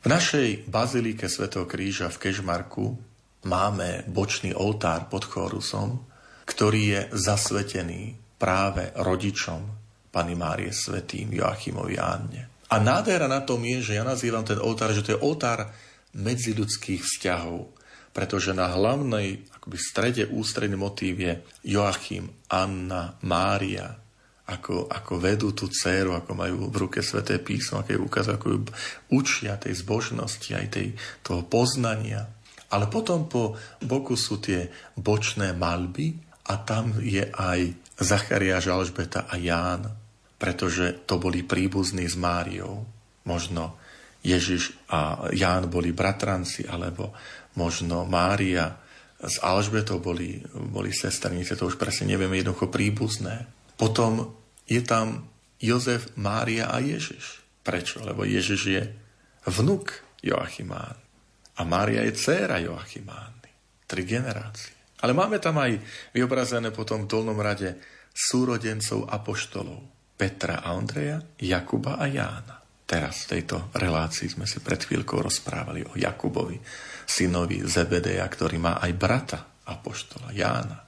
[0.01, 3.10] V našej bazilike Svetého kríža v Kežmarku
[3.45, 6.05] máme bočný oltár pod chorusom,
[6.45, 9.61] ktorý je zasvetený práve rodičom
[10.11, 12.41] Pany Márie Svetým Joachimovi Anne.
[12.71, 15.71] A nádhera na tom je, že ja nazývam ten oltár, že to je oltár
[16.15, 17.71] medziludských vzťahov,
[18.11, 21.33] pretože na hlavnej akoby strede ústredný motív je
[21.63, 23.95] Joachim, Anna, Mária,
[24.51, 28.59] ako, ako vedú tú dceru, ako majú v ruke sveté písmo, aké ukazujú, ako ju
[29.15, 30.87] učia tej zbožnosti, aj tej,
[31.23, 32.27] toho poznania,
[32.71, 36.15] ale potom po boku sú tie bočné malby
[36.47, 37.59] a tam je aj
[37.99, 39.85] Zachariáš, Alžbeta a Ján,
[40.39, 42.81] pretože to boli príbuzní s Máriou.
[43.27, 43.77] Možno
[44.25, 47.13] Ježiš a Ján boli bratranci, alebo
[47.59, 48.73] možno Mária
[49.21, 53.45] s Alžbetou boli, boli sestrnice, to už presne neviem, jednoducho príbuzné.
[53.77, 54.33] Potom
[54.65, 55.29] je tam
[55.61, 57.45] Jozef, Mária a Ježiš.
[57.61, 58.01] Prečo?
[58.01, 58.81] Lebo Ježiš je
[59.45, 59.93] vnuk
[60.25, 61.00] Joachimán.
[61.61, 63.85] A Mária je dcéra Joachimány.
[63.85, 64.97] Tri generácie.
[65.05, 65.77] Ale máme tam aj
[66.09, 67.77] vyobrazené potom v dolnom rade
[68.09, 69.77] súrodencov apoštolov.
[70.17, 72.57] Petra a Ondreja, Jakuba a Jána.
[72.85, 76.57] Teraz v tejto relácii sme si pred chvíľkou rozprávali o Jakubovi,
[77.05, 79.39] synovi Zebedeja, ktorý má aj brata
[79.69, 80.81] apoštola Jána,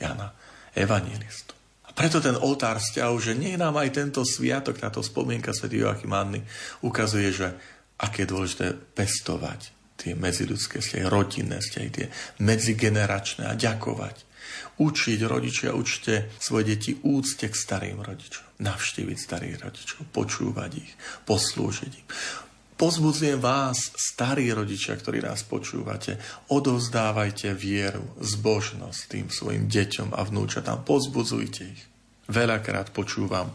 [0.00, 0.32] Jána
[0.72, 1.52] evangelistu.
[1.84, 5.68] A preto ten oltár vzťahu, že nie nám aj tento sviatok, táto spomienka Sv.
[5.68, 6.40] Joachim Anny
[6.82, 7.54] ukazuje, že
[8.00, 12.06] aké je dôležité pestovať tie medziludské vzťahy, rodinné vzťahy, tie
[12.42, 14.16] medzigeneračné a ďakovať.
[14.74, 18.58] Učiť rodičia, učte svoje deti úcte k starým rodičom.
[18.58, 20.92] Navštíviť starých rodičov, počúvať ich,
[21.26, 22.06] poslúžiť im.
[22.74, 26.18] Pozbudzujem vás, starí rodičia, ktorí nás počúvate,
[26.50, 30.82] odovzdávajte vieru, zbožnosť tým svojim deťom a vnúčatám.
[30.82, 31.82] Pozbudzujte ich.
[32.26, 33.54] Veľakrát počúvam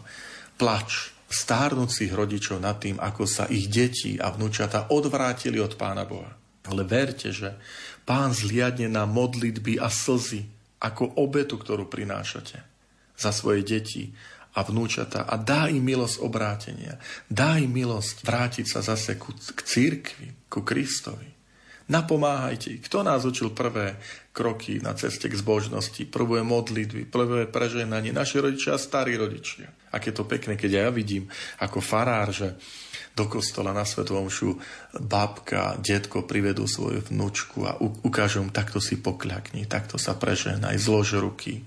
[0.56, 6.34] plač stárnúcich rodičov nad tým, ako sa ich deti a vnúčata odvrátili od Pána Boha.
[6.66, 7.54] Ale verte, že
[8.02, 10.42] Pán zliadne na modlitby a slzy
[10.82, 12.58] ako obetu, ktorú prinášate
[13.14, 14.10] za svoje deti
[14.58, 16.98] a vnúčata a dá im milosť obrátenia.
[17.30, 21.30] Dá im milosť vrátiť sa zase ku, k církvi, ku Kristovi.
[21.90, 22.82] Napomáhajte.
[22.82, 23.98] Kto nás učil prvé
[24.34, 28.14] kroky na ceste k zbožnosti, prvé modlitby, prvé preženanie?
[28.14, 29.70] Naši rodičia a starí rodičia.
[29.90, 31.26] A je to pekné, keď ja vidím
[31.58, 32.54] ako farár, že
[33.18, 34.56] do kostola na Svetovom šu
[35.02, 41.66] babka, detko privedú svoju vnúčku a ukážu takto si pokľakni, takto sa preženaj, zlož ruky.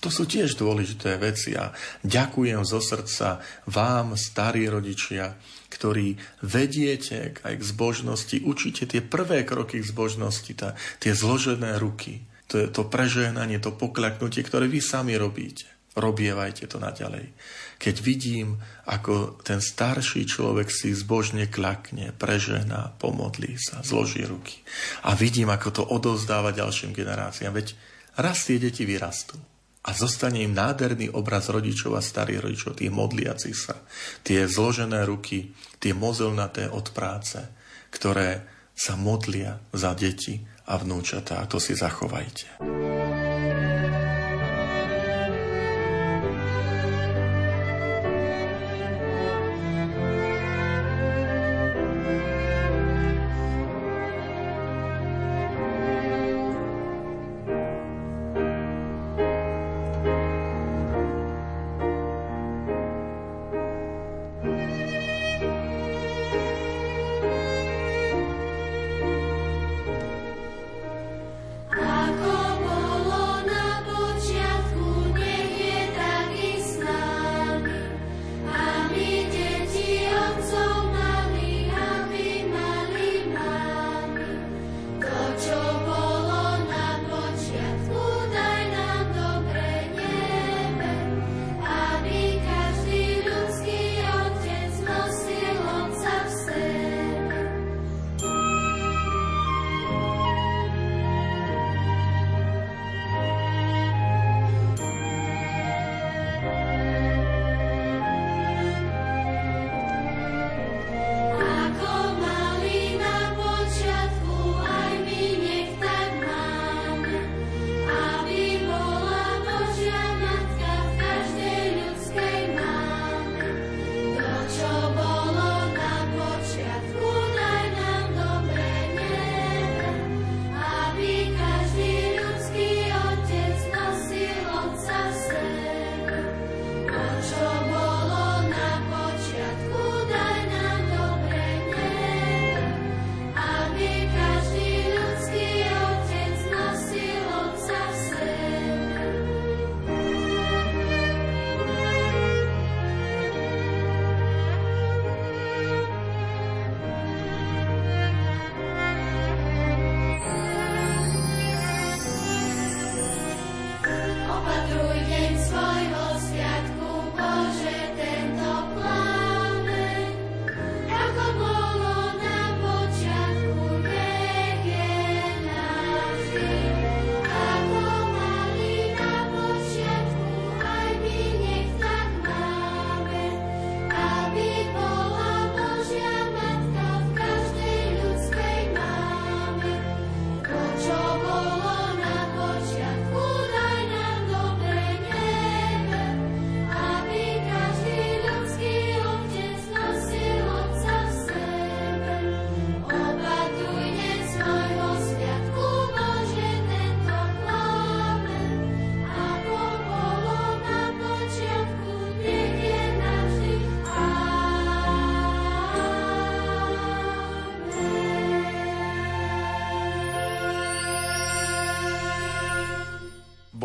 [0.00, 5.36] To sú tiež dôležité veci a ďakujem zo srdca vám, starí rodičia,
[5.68, 12.24] ktorí vediete aj k zbožnosti, učíte tie prvé kroky k zbožnosti, tá, tie zložené ruky,
[12.48, 15.68] to, to prežehnanie, to pokľaknutie, ktoré vy sami robíte.
[15.98, 17.34] Robievajte to naďalej.
[17.82, 24.62] Keď vidím, ako ten starší človek si zbožne klakne, prežehná, pomodlí sa, zloží ruky.
[25.02, 27.50] A vidím, ako to odovzdáva ďalším generáciám.
[27.50, 27.74] Veď
[28.14, 29.34] raz tie deti vyrastú
[29.80, 33.80] a zostane im nádherný obraz rodičov a starých rodičov, tie modliaci sa,
[34.20, 37.40] tie zložené ruky, tie mozelnaté od práce,
[37.90, 38.44] ktoré
[38.76, 40.38] sa modlia za deti
[40.68, 41.42] a vnúčatá.
[41.42, 42.60] A to si zachovajte.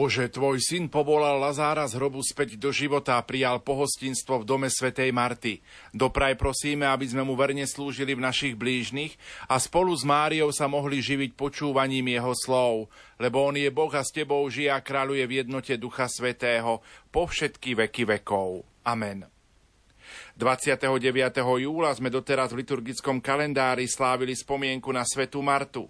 [0.05, 4.69] Bože, tvoj syn povolal Lazára z hrobu späť do života a prijal pohostinstvo v dome
[4.69, 5.65] svätej Marty.
[5.97, 9.17] Dopraj prosíme, aby sme mu verne slúžili v našich blížnych
[9.49, 14.05] a spolu s Máriou sa mohli živiť počúvaním jeho slov, lebo on je Boh a
[14.05, 18.61] s tebou žije a kráľuje v jednote Ducha Svetého po všetky veky vekov.
[18.85, 19.25] Amen.
[20.37, 20.85] 29.
[21.65, 25.89] júla sme doteraz v liturgickom kalendári slávili spomienku na svetu Martu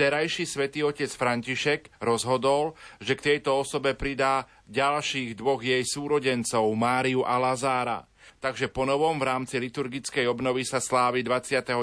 [0.00, 2.72] terajší svätý otec František rozhodol,
[3.04, 8.08] že k tejto osobe pridá ďalších dvoch jej súrodencov, Máriu a Lazára.
[8.40, 11.76] Takže ponovom v rámci liturgickej obnovy sa slávi 29.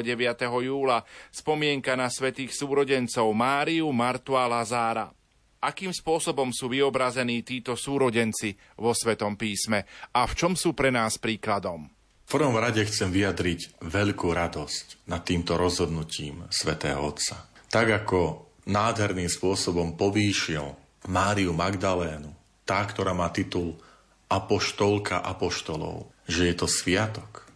[0.66, 5.14] júla spomienka na svetých súrodencov Máriu, Martu a Lazára.
[5.62, 9.86] Akým spôsobom sú vyobrazení títo súrodenci vo Svetom písme
[10.18, 11.86] a v čom sú pre nás príkladom?
[12.26, 19.32] V prvom rade chcem vyjadriť veľkú radosť nad týmto rozhodnutím svätého Otca tak ako nádherným
[19.32, 20.76] spôsobom povýšil
[21.08, 22.36] Máriu Magdalénu,
[22.68, 23.80] tá, ktorá má titul
[24.28, 27.48] apoštolka apoštolov, že je to sviatok,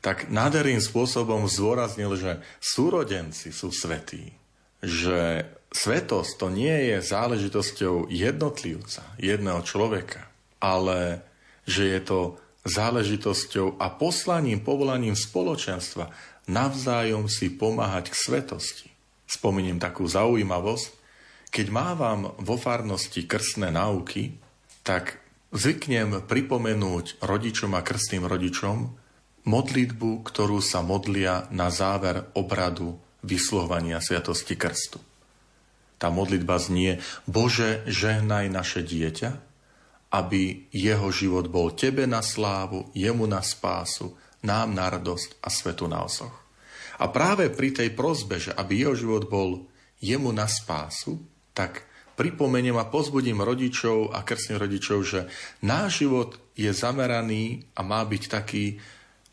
[0.00, 4.32] tak nádherným spôsobom zdôraznil, že súrodenci sú svetí,
[4.80, 10.24] že svetosť to nie je záležitosťou jednotlivca, jedného človeka,
[10.56, 11.20] ale
[11.68, 12.20] že je to
[12.64, 16.12] záležitosťou a poslaním, povolaním spoločenstva
[16.48, 18.89] navzájom si pomáhať k svetosti.
[19.30, 20.98] Spomeniem takú zaujímavosť.
[21.54, 24.34] Keď mávam vo farnosti krstné náuky,
[24.82, 25.22] tak
[25.54, 28.90] zvyknem pripomenúť rodičom a krstným rodičom
[29.46, 34.98] modlitbu, ktorú sa modlia na záver obradu vyslovania Sviatosti Krstu.
[36.00, 39.30] Tá modlitba znie Bože, žehnaj naše dieťa,
[40.10, 45.86] aby jeho život bol Tebe na slávu, jemu na spásu, nám na radosť a svetu
[45.86, 46.39] na osoch.
[47.00, 49.64] A práve pri tej prozbe, že aby jeho život bol
[50.04, 51.16] jemu na spásu,
[51.56, 51.88] tak
[52.20, 55.20] pripomeniem a pozbudím rodičov a krstných rodičov, že
[55.64, 58.76] náš život je zameraný a má byť taký,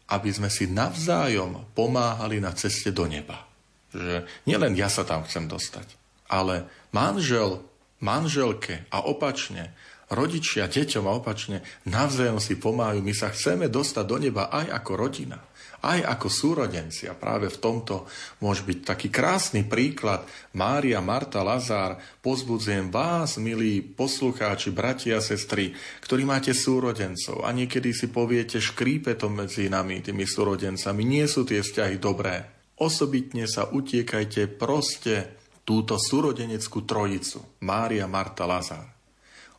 [0.07, 3.43] aby sme si navzájom pomáhali na ceste do neba.
[3.91, 5.91] Že nielen ja sa tam chcem dostať,
[6.31, 6.63] ale
[6.95, 7.59] manžel,
[7.99, 9.75] manželke a opačne,
[10.07, 13.03] rodičia deťom a opačne navzájom si pomáhajú.
[13.03, 15.43] My sa chceme dostať do neba aj ako rodina
[15.87, 17.07] aj ako súrodenci.
[17.07, 18.11] A práve v tomto
[18.43, 21.95] môže byť taký krásny príklad Mária, Marta, Lazár.
[22.19, 25.71] Pozbudzujem vás, milí poslucháči, bratia a sestry,
[26.03, 31.07] ktorí máte súrodencov a niekedy si poviete, škrípe to medzi nami, tými súrodencami.
[31.07, 32.43] Nie sú tie vzťahy dobré.
[32.77, 37.63] Osobitne sa utiekajte proste túto súrodeneckú trojicu.
[37.63, 38.97] Mária, Marta, Lazár.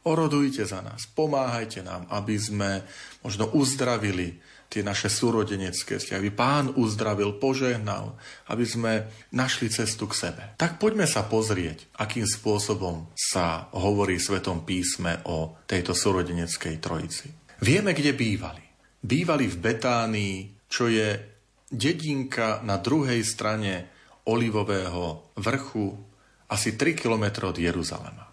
[0.08, 2.80] Orodujte za nás, pomáhajte nám, aby sme
[3.20, 8.20] možno uzdravili tie naše súrodenecké vzťahy, aby pán uzdravil, požehnal,
[8.52, 8.92] aby sme
[9.32, 10.42] našli cestu k sebe.
[10.60, 17.32] Tak poďme sa pozrieť, akým spôsobom sa hovorí v Svetom písme o tejto súrodeneckej trojici.
[17.64, 18.62] Vieme, kde bývali.
[19.00, 20.36] Bývali v Betánii,
[20.68, 21.16] čo je
[21.72, 23.88] dedinka na druhej strane
[24.28, 25.96] Olivového vrchu,
[26.52, 28.28] asi 3 km od Jeruzalema.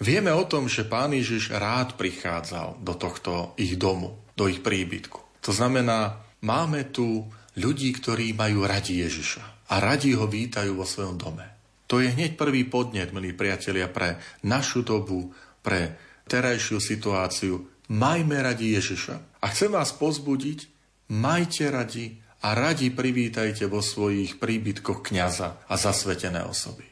[0.00, 5.27] Vieme o tom, že pán Ježiš rád prichádzal do tohto ich domu, do ich príbytku.
[5.42, 7.26] To znamená, máme tu
[7.58, 11.44] ľudí, ktorí majú radi Ježiša a radi ho vítajú vo svojom dome.
[11.88, 15.32] To je hneď prvý podnet, milí priatelia, pre našu dobu,
[15.64, 15.96] pre
[16.28, 17.64] terajšiu situáciu.
[17.88, 19.40] Majme radi Ježiša.
[19.40, 20.68] A chcem vás pozbudiť,
[21.08, 26.84] majte radi a radi privítajte vo svojich príbytkoch kňaza a zasvetené osoby.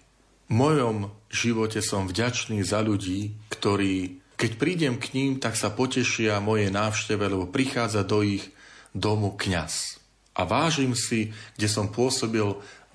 [0.49, 6.39] V mojom živote som vďačný za ľudí, ktorí keď prídem k ním, tak sa potešia
[6.45, 8.45] moje návšteve, lebo prichádza do ich
[8.93, 9.97] domu kňaz.
[10.37, 12.45] A vážim si, kde som pôsobil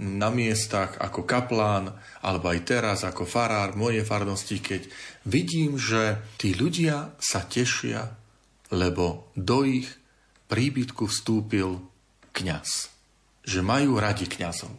[0.01, 4.85] na miestach ako kaplán, alebo aj teraz ako farár mojej farnosti, keď
[5.25, 8.13] vidím, že tí ľudia sa tešia,
[8.69, 9.89] lebo do ich
[10.49, 11.81] príbytku vstúpil
[12.33, 12.93] kňaz.
[13.45, 14.73] Že majú radi kňazov.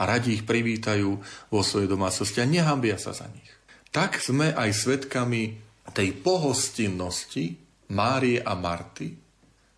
[0.00, 1.10] A radi ich privítajú
[1.52, 3.48] vo svojej domácnosti a nehambia sa za nich.
[3.92, 7.58] Tak sme aj svetkami tej pohostinnosti
[7.92, 9.12] Márie a Marty,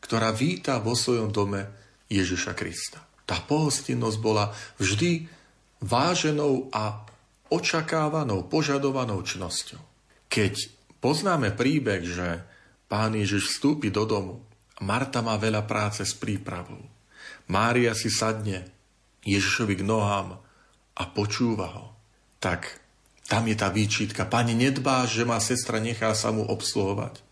[0.04, 1.64] ktorá víta vo svojom dome
[2.12, 3.00] Ježiša Krista.
[3.24, 5.24] Tá pohostinnosť bola vždy
[5.80, 7.08] váženou a
[7.48, 9.80] očakávanou, požadovanou čnosťou.
[10.28, 10.54] Keď
[11.00, 12.44] poznáme príbeh, že
[12.86, 14.44] pán Ježiš vstúpi do domu,
[14.84, 16.82] Marta má veľa práce s prípravou.
[17.48, 18.68] Mária si sadne
[19.24, 20.36] Ježišovi k nohám
[20.94, 21.86] a počúva ho.
[22.42, 22.83] Tak
[23.24, 24.28] tam je tá výčitka.
[24.28, 27.24] Pane, nedbáš, že ma sestra nechá sa mu obsluhovať.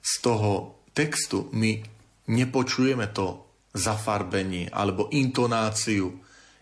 [0.00, 1.80] Z toho textu my
[2.28, 6.18] nepočujeme to zafarbenie alebo intonáciu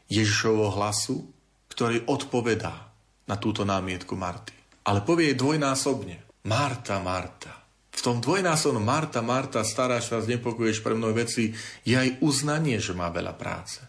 [0.08, 1.26] Ježišovho hlasu,
[1.72, 2.88] ktorý odpovedá
[3.28, 4.56] na túto námietku Marty.
[4.88, 6.16] Ale povie jej dvojnásobne.
[6.48, 7.52] Marta, Marta.
[7.92, 11.52] V tom dvojnásobnom Marta, Marta, staráš sa, znepokoješ pre mnoho veci,
[11.82, 13.82] je aj uznanie, že má veľa práce.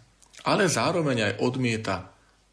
[0.44, 2.10] Ale zároveň aj odmieta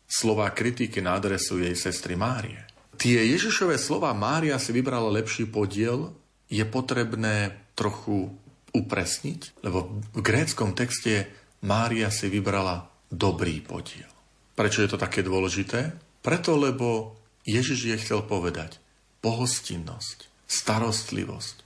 [0.07, 2.63] slova kritiky na adresu jej sestry Márie.
[2.97, 6.17] Tie Ježišové slova Mária si vybrala lepší podiel,
[6.49, 8.33] je potrebné trochu
[8.73, 11.29] upresniť, lebo v gréckom texte
[11.61, 14.09] Mária si vybrala dobrý podiel.
[14.57, 15.93] Prečo je to také dôležité?
[16.25, 18.81] Preto, lebo Ježiš je chcel povedať
[19.21, 21.57] pohostinnosť, starostlivosť,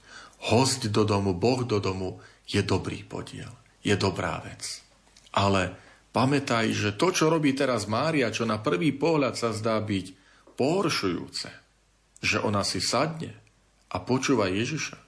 [0.51, 2.19] host do domu, Boh do domu
[2.49, 3.49] je dobrý podiel,
[3.85, 4.83] je dobrá vec.
[5.31, 5.77] Ale
[6.11, 10.05] pamätaj, že to, čo robí teraz Mária, čo na prvý pohľad sa zdá byť
[10.59, 11.49] pohoršujúce,
[12.21, 13.33] že ona si sadne
[13.91, 14.99] a počúva Ježiša,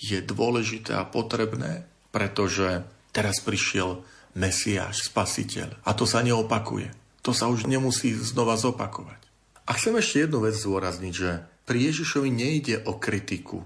[0.00, 2.82] je dôležité a potrebné, pretože
[3.12, 4.00] teraz prišiel
[4.32, 5.84] Mesiáš, Spasiteľ.
[5.84, 6.90] A to sa neopakuje.
[7.20, 9.20] To sa už nemusí znova zopakovať.
[9.68, 13.60] A chcem ešte jednu vec zdôrazniť, že pri Ježišovi nejde o kritiku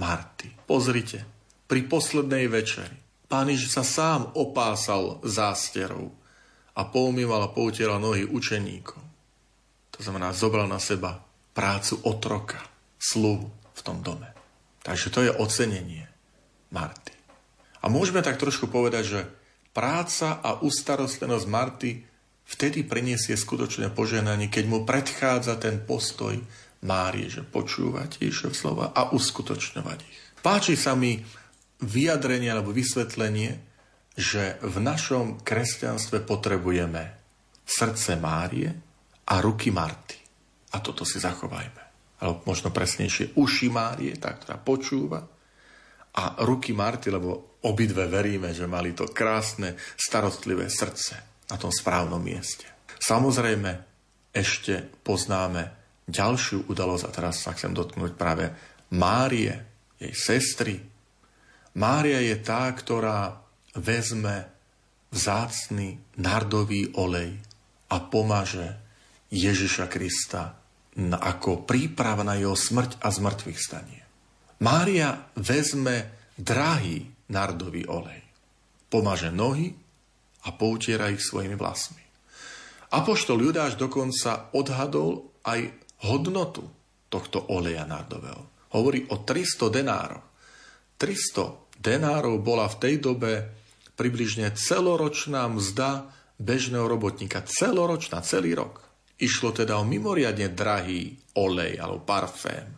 [0.00, 0.50] Marty.
[0.64, 1.28] Pozrite,
[1.68, 6.10] pri poslednej večeri pán Ježiš sa sám opásal zásterou
[6.76, 9.00] a poumýval a poutieral nohy učeníkov.
[9.96, 11.24] To znamená, zobral na seba
[11.56, 12.60] prácu otroka,
[13.00, 14.28] sluhu v tom dome.
[14.84, 16.04] Takže to je ocenenie
[16.68, 17.16] Marty.
[17.80, 19.20] A môžeme tak trošku povedať, že
[19.72, 22.04] práca a ustarostlenosť Marty
[22.46, 26.36] vtedy priniesie skutočné poženanie, keď mu predchádza ten postoj
[26.84, 30.20] Márie, že počúvať Ježišov slova a uskutočňovať ich.
[30.44, 31.18] Páči sa mi
[31.82, 33.60] vyjadrenie alebo vysvetlenie,
[34.16, 37.02] že v našom kresťanstve potrebujeme
[37.66, 38.70] srdce Márie
[39.28, 40.16] a ruky Marty.
[40.72, 41.82] A toto si zachovajme.
[42.24, 45.20] Alebo možno presnejšie uši Márie, tá, ktorá počúva,
[46.16, 52.24] a ruky Marty, lebo obidve veríme, že mali to krásne, starostlivé srdce na tom správnom
[52.24, 52.64] mieste.
[52.96, 53.70] Samozrejme,
[54.32, 55.76] ešte poznáme
[56.08, 58.48] ďalšiu udalosť, a teraz sa chcem dotknúť práve
[58.96, 59.52] Márie,
[60.00, 60.80] jej sestry.
[61.76, 63.36] Mária je tá, ktorá
[63.76, 64.48] vezme
[65.12, 67.36] vzácný nardový olej
[67.92, 68.80] a pomaže
[69.28, 70.56] Ježiša Krista
[70.96, 74.00] ako príprava na jeho smrť a zmrtvých stanie.
[74.64, 78.24] Mária vezme drahý nardový olej,
[78.88, 79.76] pomaže nohy
[80.48, 82.00] a poutiera ich svojimi vlasmi.
[82.96, 85.76] Apoštol Judáš dokonca odhadol aj
[86.08, 86.64] hodnotu
[87.12, 88.72] tohto oleja nardového.
[88.72, 90.24] Hovorí o 300 denároch.
[90.96, 93.32] 300 denárov bola v tej dobe
[93.96, 97.44] približne celoročná mzda bežného robotníka.
[97.44, 98.84] Celoročná, celý rok.
[99.16, 102.68] Išlo teda o mimoriadne drahý olej alebo parfém,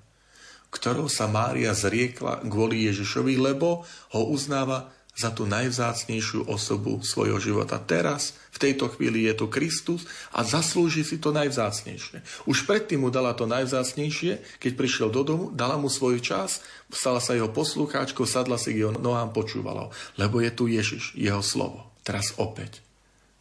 [0.70, 3.82] ktorou sa Mária zriekla kvôli Ježišovi, lebo
[4.14, 7.82] ho uznáva za tú najvzácnejšiu osobu svojho života.
[7.82, 12.46] Teraz, v tejto chvíli je tu Kristus a zaslúži si to najvzácnejšie.
[12.46, 17.18] Už predtým mu dala to najvzácnejšie, keď prišiel do domu, dala mu svoj čas, stala
[17.18, 21.90] sa jeho poslucháčkou, sadla si k jeho nohám, počúvala lebo je tu Ježiš, jeho slovo.
[22.06, 22.80] Teraz opäť.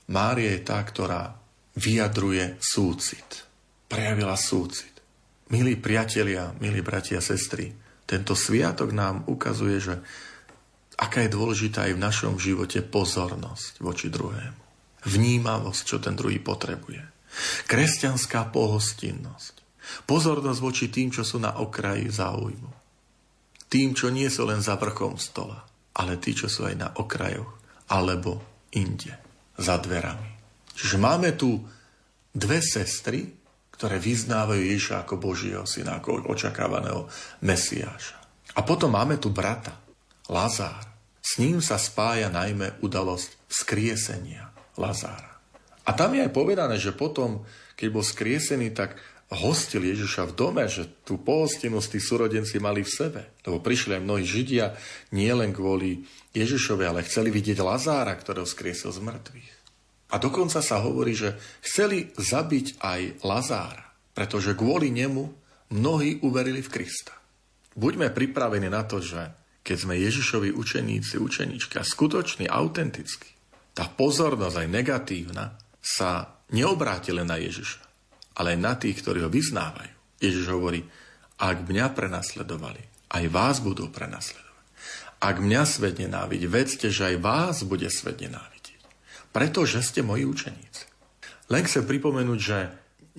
[0.07, 1.35] Mária je tá, ktorá
[1.75, 3.45] vyjadruje súcit.
[3.87, 4.91] Prejavila súcit.
[5.47, 7.71] Milí priatelia, milí bratia a sestry,
[8.07, 9.95] tento sviatok nám ukazuje, že
[10.97, 14.61] aká je dôležitá aj v našom živote pozornosť voči druhému.
[15.05, 17.05] Vnímavosť, čo ten druhý potrebuje.
[17.69, 19.55] Kresťanská pohostinnosť.
[20.09, 22.71] Pozornosť voči tým, čo sú na okraji záujmu.
[23.69, 25.63] Tým, čo nie sú len za vrchom stola,
[25.95, 27.51] ale tí, čo sú aj na okrajoch,
[27.93, 29.15] alebo inde,
[29.55, 30.27] za dverami.
[30.75, 31.61] Čiže máme tu
[32.33, 33.31] dve sestry,
[33.77, 37.05] ktoré vyznávajú Ježiša ako Božieho syna, ako očakávaného
[37.45, 38.17] Mesiáša.
[38.57, 39.86] A potom máme tu brata,
[40.27, 40.83] Lazár.
[41.23, 45.39] S ním sa spája najmä udalosť vzkriesenia Lazára.
[45.87, 47.47] A tam je aj povedané, že potom,
[47.79, 52.91] keď bol skriesený, tak hostil Ježiša v dome, že tú pohostinnosť tí súrodenci mali v
[52.91, 53.21] sebe.
[53.43, 54.75] Lebo prišli aj mnohí Židia
[55.11, 59.51] nie len kvôli Ježišovi, ale chceli vidieť Lazára, ktorého skriesil z mŕtvych.
[60.07, 65.23] A dokonca sa hovorí, že chceli zabiť aj Lazára, pretože kvôli nemu
[65.75, 67.11] mnohí uverili v Krista.
[67.75, 69.27] Buďme pripravení na to, že
[69.67, 73.27] keď sme Ježišovi učeníci, učenička, skutočný, autentický,
[73.75, 77.83] tá pozornosť aj negatívna sa neobráti len na Ježiša,
[78.39, 80.23] ale aj na tých, ktorí ho vyznávajú.
[80.23, 80.87] Ježiš hovorí,
[81.43, 84.47] ak mňa prenasledovali, aj vás budú prenasledovať.
[85.19, 88.81] Ak mňa svet nenávidí, vedzte, že aj vás bude svet nenávidieť.
[89.35, 90.83] Pretože ste moji učeníci.
[91.51, 92.59] Len chcem pripomenúť, že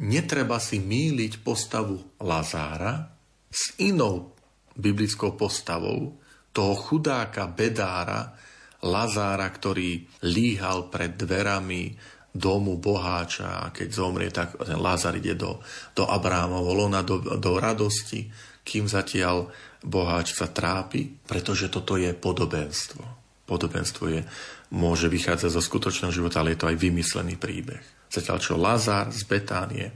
[0.01, 3.13] netreba si míliť postavu Lazára
[3.51, 4.33] s inou
[4.79, 6.19] biblickou postavou,
[6.59, 8.35] toho chudáka, bedára,
[8.79, 11.99] Lazára, ktorý líhal pred dverami
[12.31, 15.59] domu boháča a keď zomrie, tak ten Lázar ide do,
[15.99, 18.31] do Abrámovho lona, do, do radosti,
[18.63, 19.51] kým zatiaľ
[19.83, 23.03] boháč sa trápi, pretože toto je podobenstvo.
[23.51, 24.23] Podobenstvo je,
[24.71, 27.83] môže vychádzať zo skutočného života, ale je to aj vymyslený príbeh.
[28.07, 29.87] Zatiaľ čo Lazár z Betánie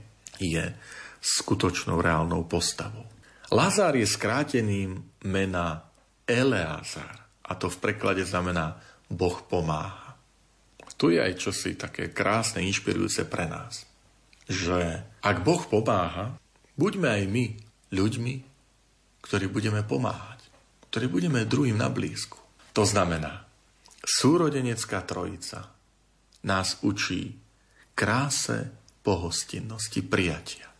[0.43, 0.75] je
[1.23, 3.07] skutočnou reálnou postavou.
[3.53, 5.92] Lazár je skráteným mena
[6.23, 8.79] Eleazar a to v preklade znamená
[9.11, 10.15] Boh pomáha.
[10.95, 13.83] Tu je aj čosi také krásne, inšpirujúce pre nás.
[14.47, 16.39] Že ak Boh pomáha,
[16.79, 17.45] buďme aj my
[17.91, 18.33] ľuďmi,
[19.19, 20.47] ktorí budeme pomáhať,
[20.87, 22.39] ktorí budeme druhým na blízku.
[22.71, 23.43] To znamená,
[23.99, 25.75] súrodenecká trojica
[26.47, 27.35] nás učí
[27.91, 28.71] kráse
[29.03, 30.71] pohostinnosti, prijatia.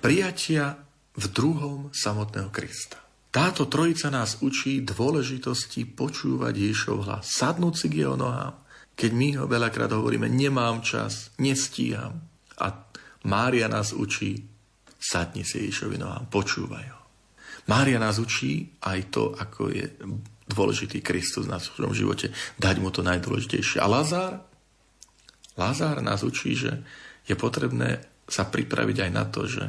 [0.00, 0.80] Prijatia
[1.12, 3.01] v druhom samotného Krista.
[3.32, 8.60] Táto trojica nás učí dôležitosti počúvať Ježišov hlas, sadnúť si k jeho nohám,
[8.92, 12.20] keď my ho veľakrát hovoríme, nemám čas, nestíham.
[12.60, 12.92] A
[13.24, 14.36] Mária nás učí,
[15.00, 17.00] sadni si Ježišovi nohám, počúvaj ho.
[17.72, 19.86] Mária nás učí aj to, ako je
[20.52, 23.80] dôležitý Kristus v našom živote, dať mu to najdôležitejšie.
[23.80, 24.44] A Lazár?
[25.56, 26.84] Lazár nás učí, že
[27.24, 29.64] je potrebné sa pripraviť aj na to, že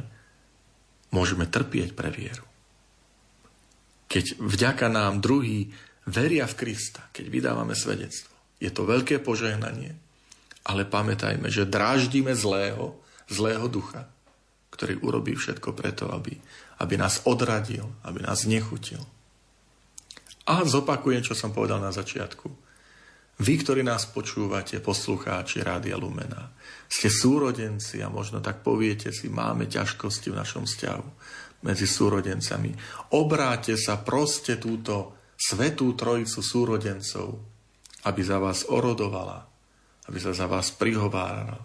[1.16, 2.53] môžeme trpieť pre vieru.
[4.14, 5.74] Keď vďaka nám druhý
[6.06, 8.30] veria v Krista, keď vydávame svedectvo,
[8.62, 9.98] je to veľké požehnanie,
[10.70, 12.94] ale pamätajme, že dráždime zlého,
[13.26, 14.06] zlého ducha,
[14.70, 16.38] ktorý urobí všetko preto, aby,
[16.86, 19.02] aby nás odradil, aby nás nechutil.
[20.46, 22.54] A zopakujem, čo som povedal na začiatku.
[23.42, 26.54] Vy, ktorí nás počúvate, poslucháči Rádia Lumena,
[26.86, 31.08] ste súrodenci a možno tak poviete si, máme ťažkosti v našom vzťahu
[31.64, 32.76] medzi súrodencami.
[33.16, 37.40] Obráte sa, proste túto svetú trojicu súrodencov,
[38.04, 39.48] aby za vás orodovala,
[40.12, 41.64] aby sa za vás prihovárala.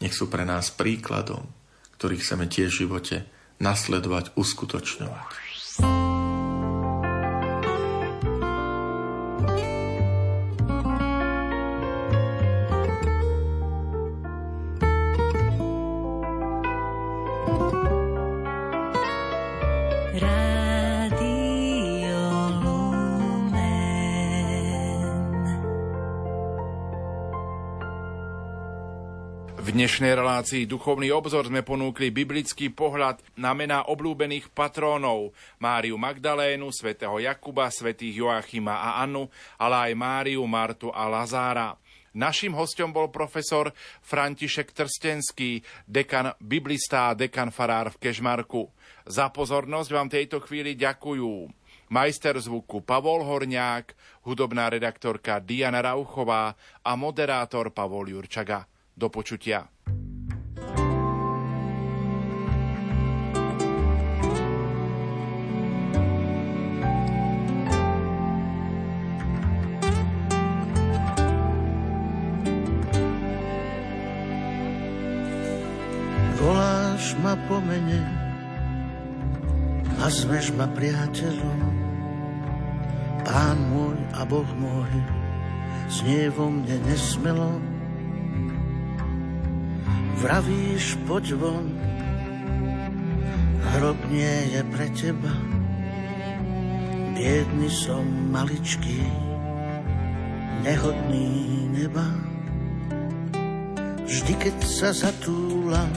[0.00, 1.44] Nech sú pre nás príkladom,
[2.00, 3.16] ktorých chceme tiež v živote
[3.60, 5.49] nasledovať, uskutočňovať.
[29.90, 37.18] Dnešnej relácii Duchovný obzor sme ponúkli biblický pohľad na mená obľúbených patrónov Máriu Magdalénu, svätého
[37.18, 39.26] Jakuba, svätých Joachima a Annu,
[39.58, 41.74] ale aj Máriu, Martu a Lazára.
[42.14, 43.74] Naším hostom bol profesor
[44.06, 48.70] František Trstenský, dekan biblista a dekan farár v Kežmarku.
[49.10, 51.50] Za pozornosť vám tejto chvíli ďakujú
[51.90, 53.90] majster zvuku Pavol Horniák,
[54.22, 56.54] hudobná redaktorka Diana Rauchová
[56.86, 58.69] a moderátor Pavol Jurčaga.
[59.00, 59.64] Do počutia.
[76.36, 78.04] Voláš ma po mene
[79.96, 81.60] a zveš ma priateľom.
[83.24, 84.92] Pán môj a Boh môj,
[85.88, 87.79] znie vo mne nesmelo,
[90.20, 91.64] Vravíš, poď von,
[93.72, 95.32] hrob nie je pre teba.
[97.16, 99.00] Biedný som maličký,
[100.60, 101.24] nehodný
[101.72, 102.04] neba.
[104.04, 105.96] Vždy, keď sa zatúlam,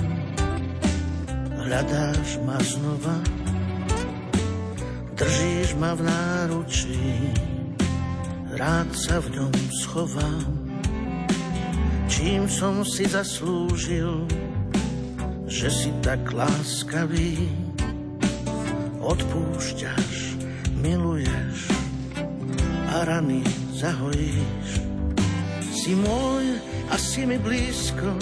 [1.68, 3.20] hľadáš ma znova.
[5.20, 7.28] Držíš ma v náručí,
[8.56, 10.63] rád sa v ňom schovám
[12.24, 14.24] čím som si zaslúžil,
[15.44, 17.52] že si tak láskavý.
[19.04, 20.40] Odpúšťaš,
[20.80, 21.68] miluješ
[22.96, 23.44] a rany
[23.76, 24.88] zahojíš.
[25.76, 28.16] Si môj a si mi blízko,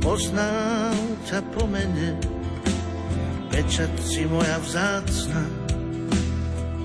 [0.00, 0.96] poznám
[1.28, 2.16] ťa po mene,
[3.52, 5.44] pečať si moja vzácna,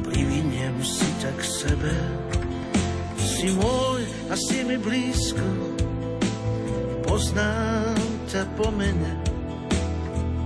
[0.03, 1.95] priviniem si ťa k sebe.
[3.15, 5.76] Si môj a si mi blízko,
[7.17, 7.97] poznám
[8.29, 9.17] ťa po mene,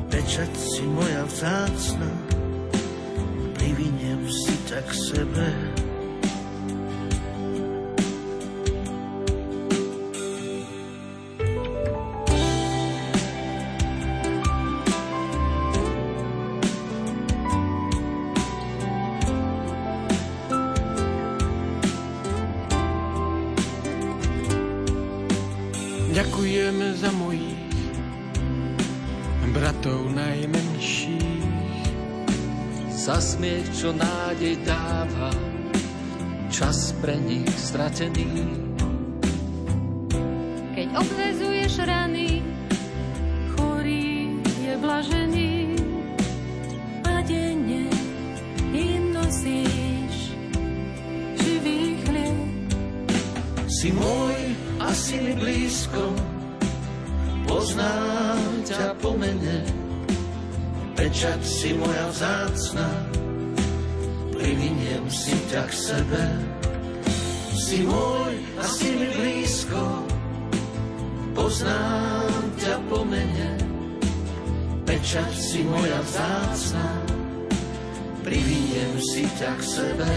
[0.08, 2.08] pečať si moja vzácna,
[3.60, 5.71] priviniem si tak sebe.
[36.52, 38.28] Čas pre nich stratený.
[40.76, 42.44] Keď obvezuješ rany,
[43.56, 45.54] chorý je blažený
[47.08, 47.88] a denne
[48.76, 50.36] im nosíš
[51.40, 52.40] živý chlieb.
[53.72, 54.36] Si môj
[54.84, 56.12] a si mi blízko,
[57.48, 59.64] poznám ťa po mene,
[61.00, 63.21] pečať si moja vzácna,
[64.42, 66.24] priviniem si ťa k sebe.
[67.54, 70.02] Si môj a si mi blízko,
[71.38, 73.54] poznám ťa po mene,
[74.90, 76.90] pečať si moja vzácna,
[78.26, 80.10] priviniem si ťa k sebe.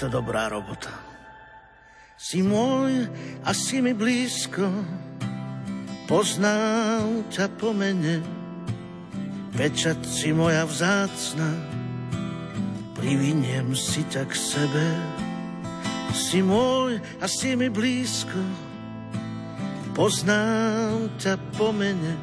[0.00, 0.88] To dobrá robota.
[2.16, 3.04] Si môj
[3.44, 4.64] a si mi blízko,
[6.08, 8.24] poznám ťa po mene,
[9.52, 11.52] pečať si moja vzácna,
[12.96, 14.86] priviniem si ťa k sebe.
[16.16, 18.40] Si môj a si mi blízko,
[19.92, 22.16] poznám ťa po mene,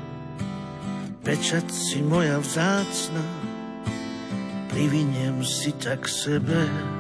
[1.22, 3.22] pečať si moja vzácna,
[4.74, 6.97] priviniem si ťa k sebe.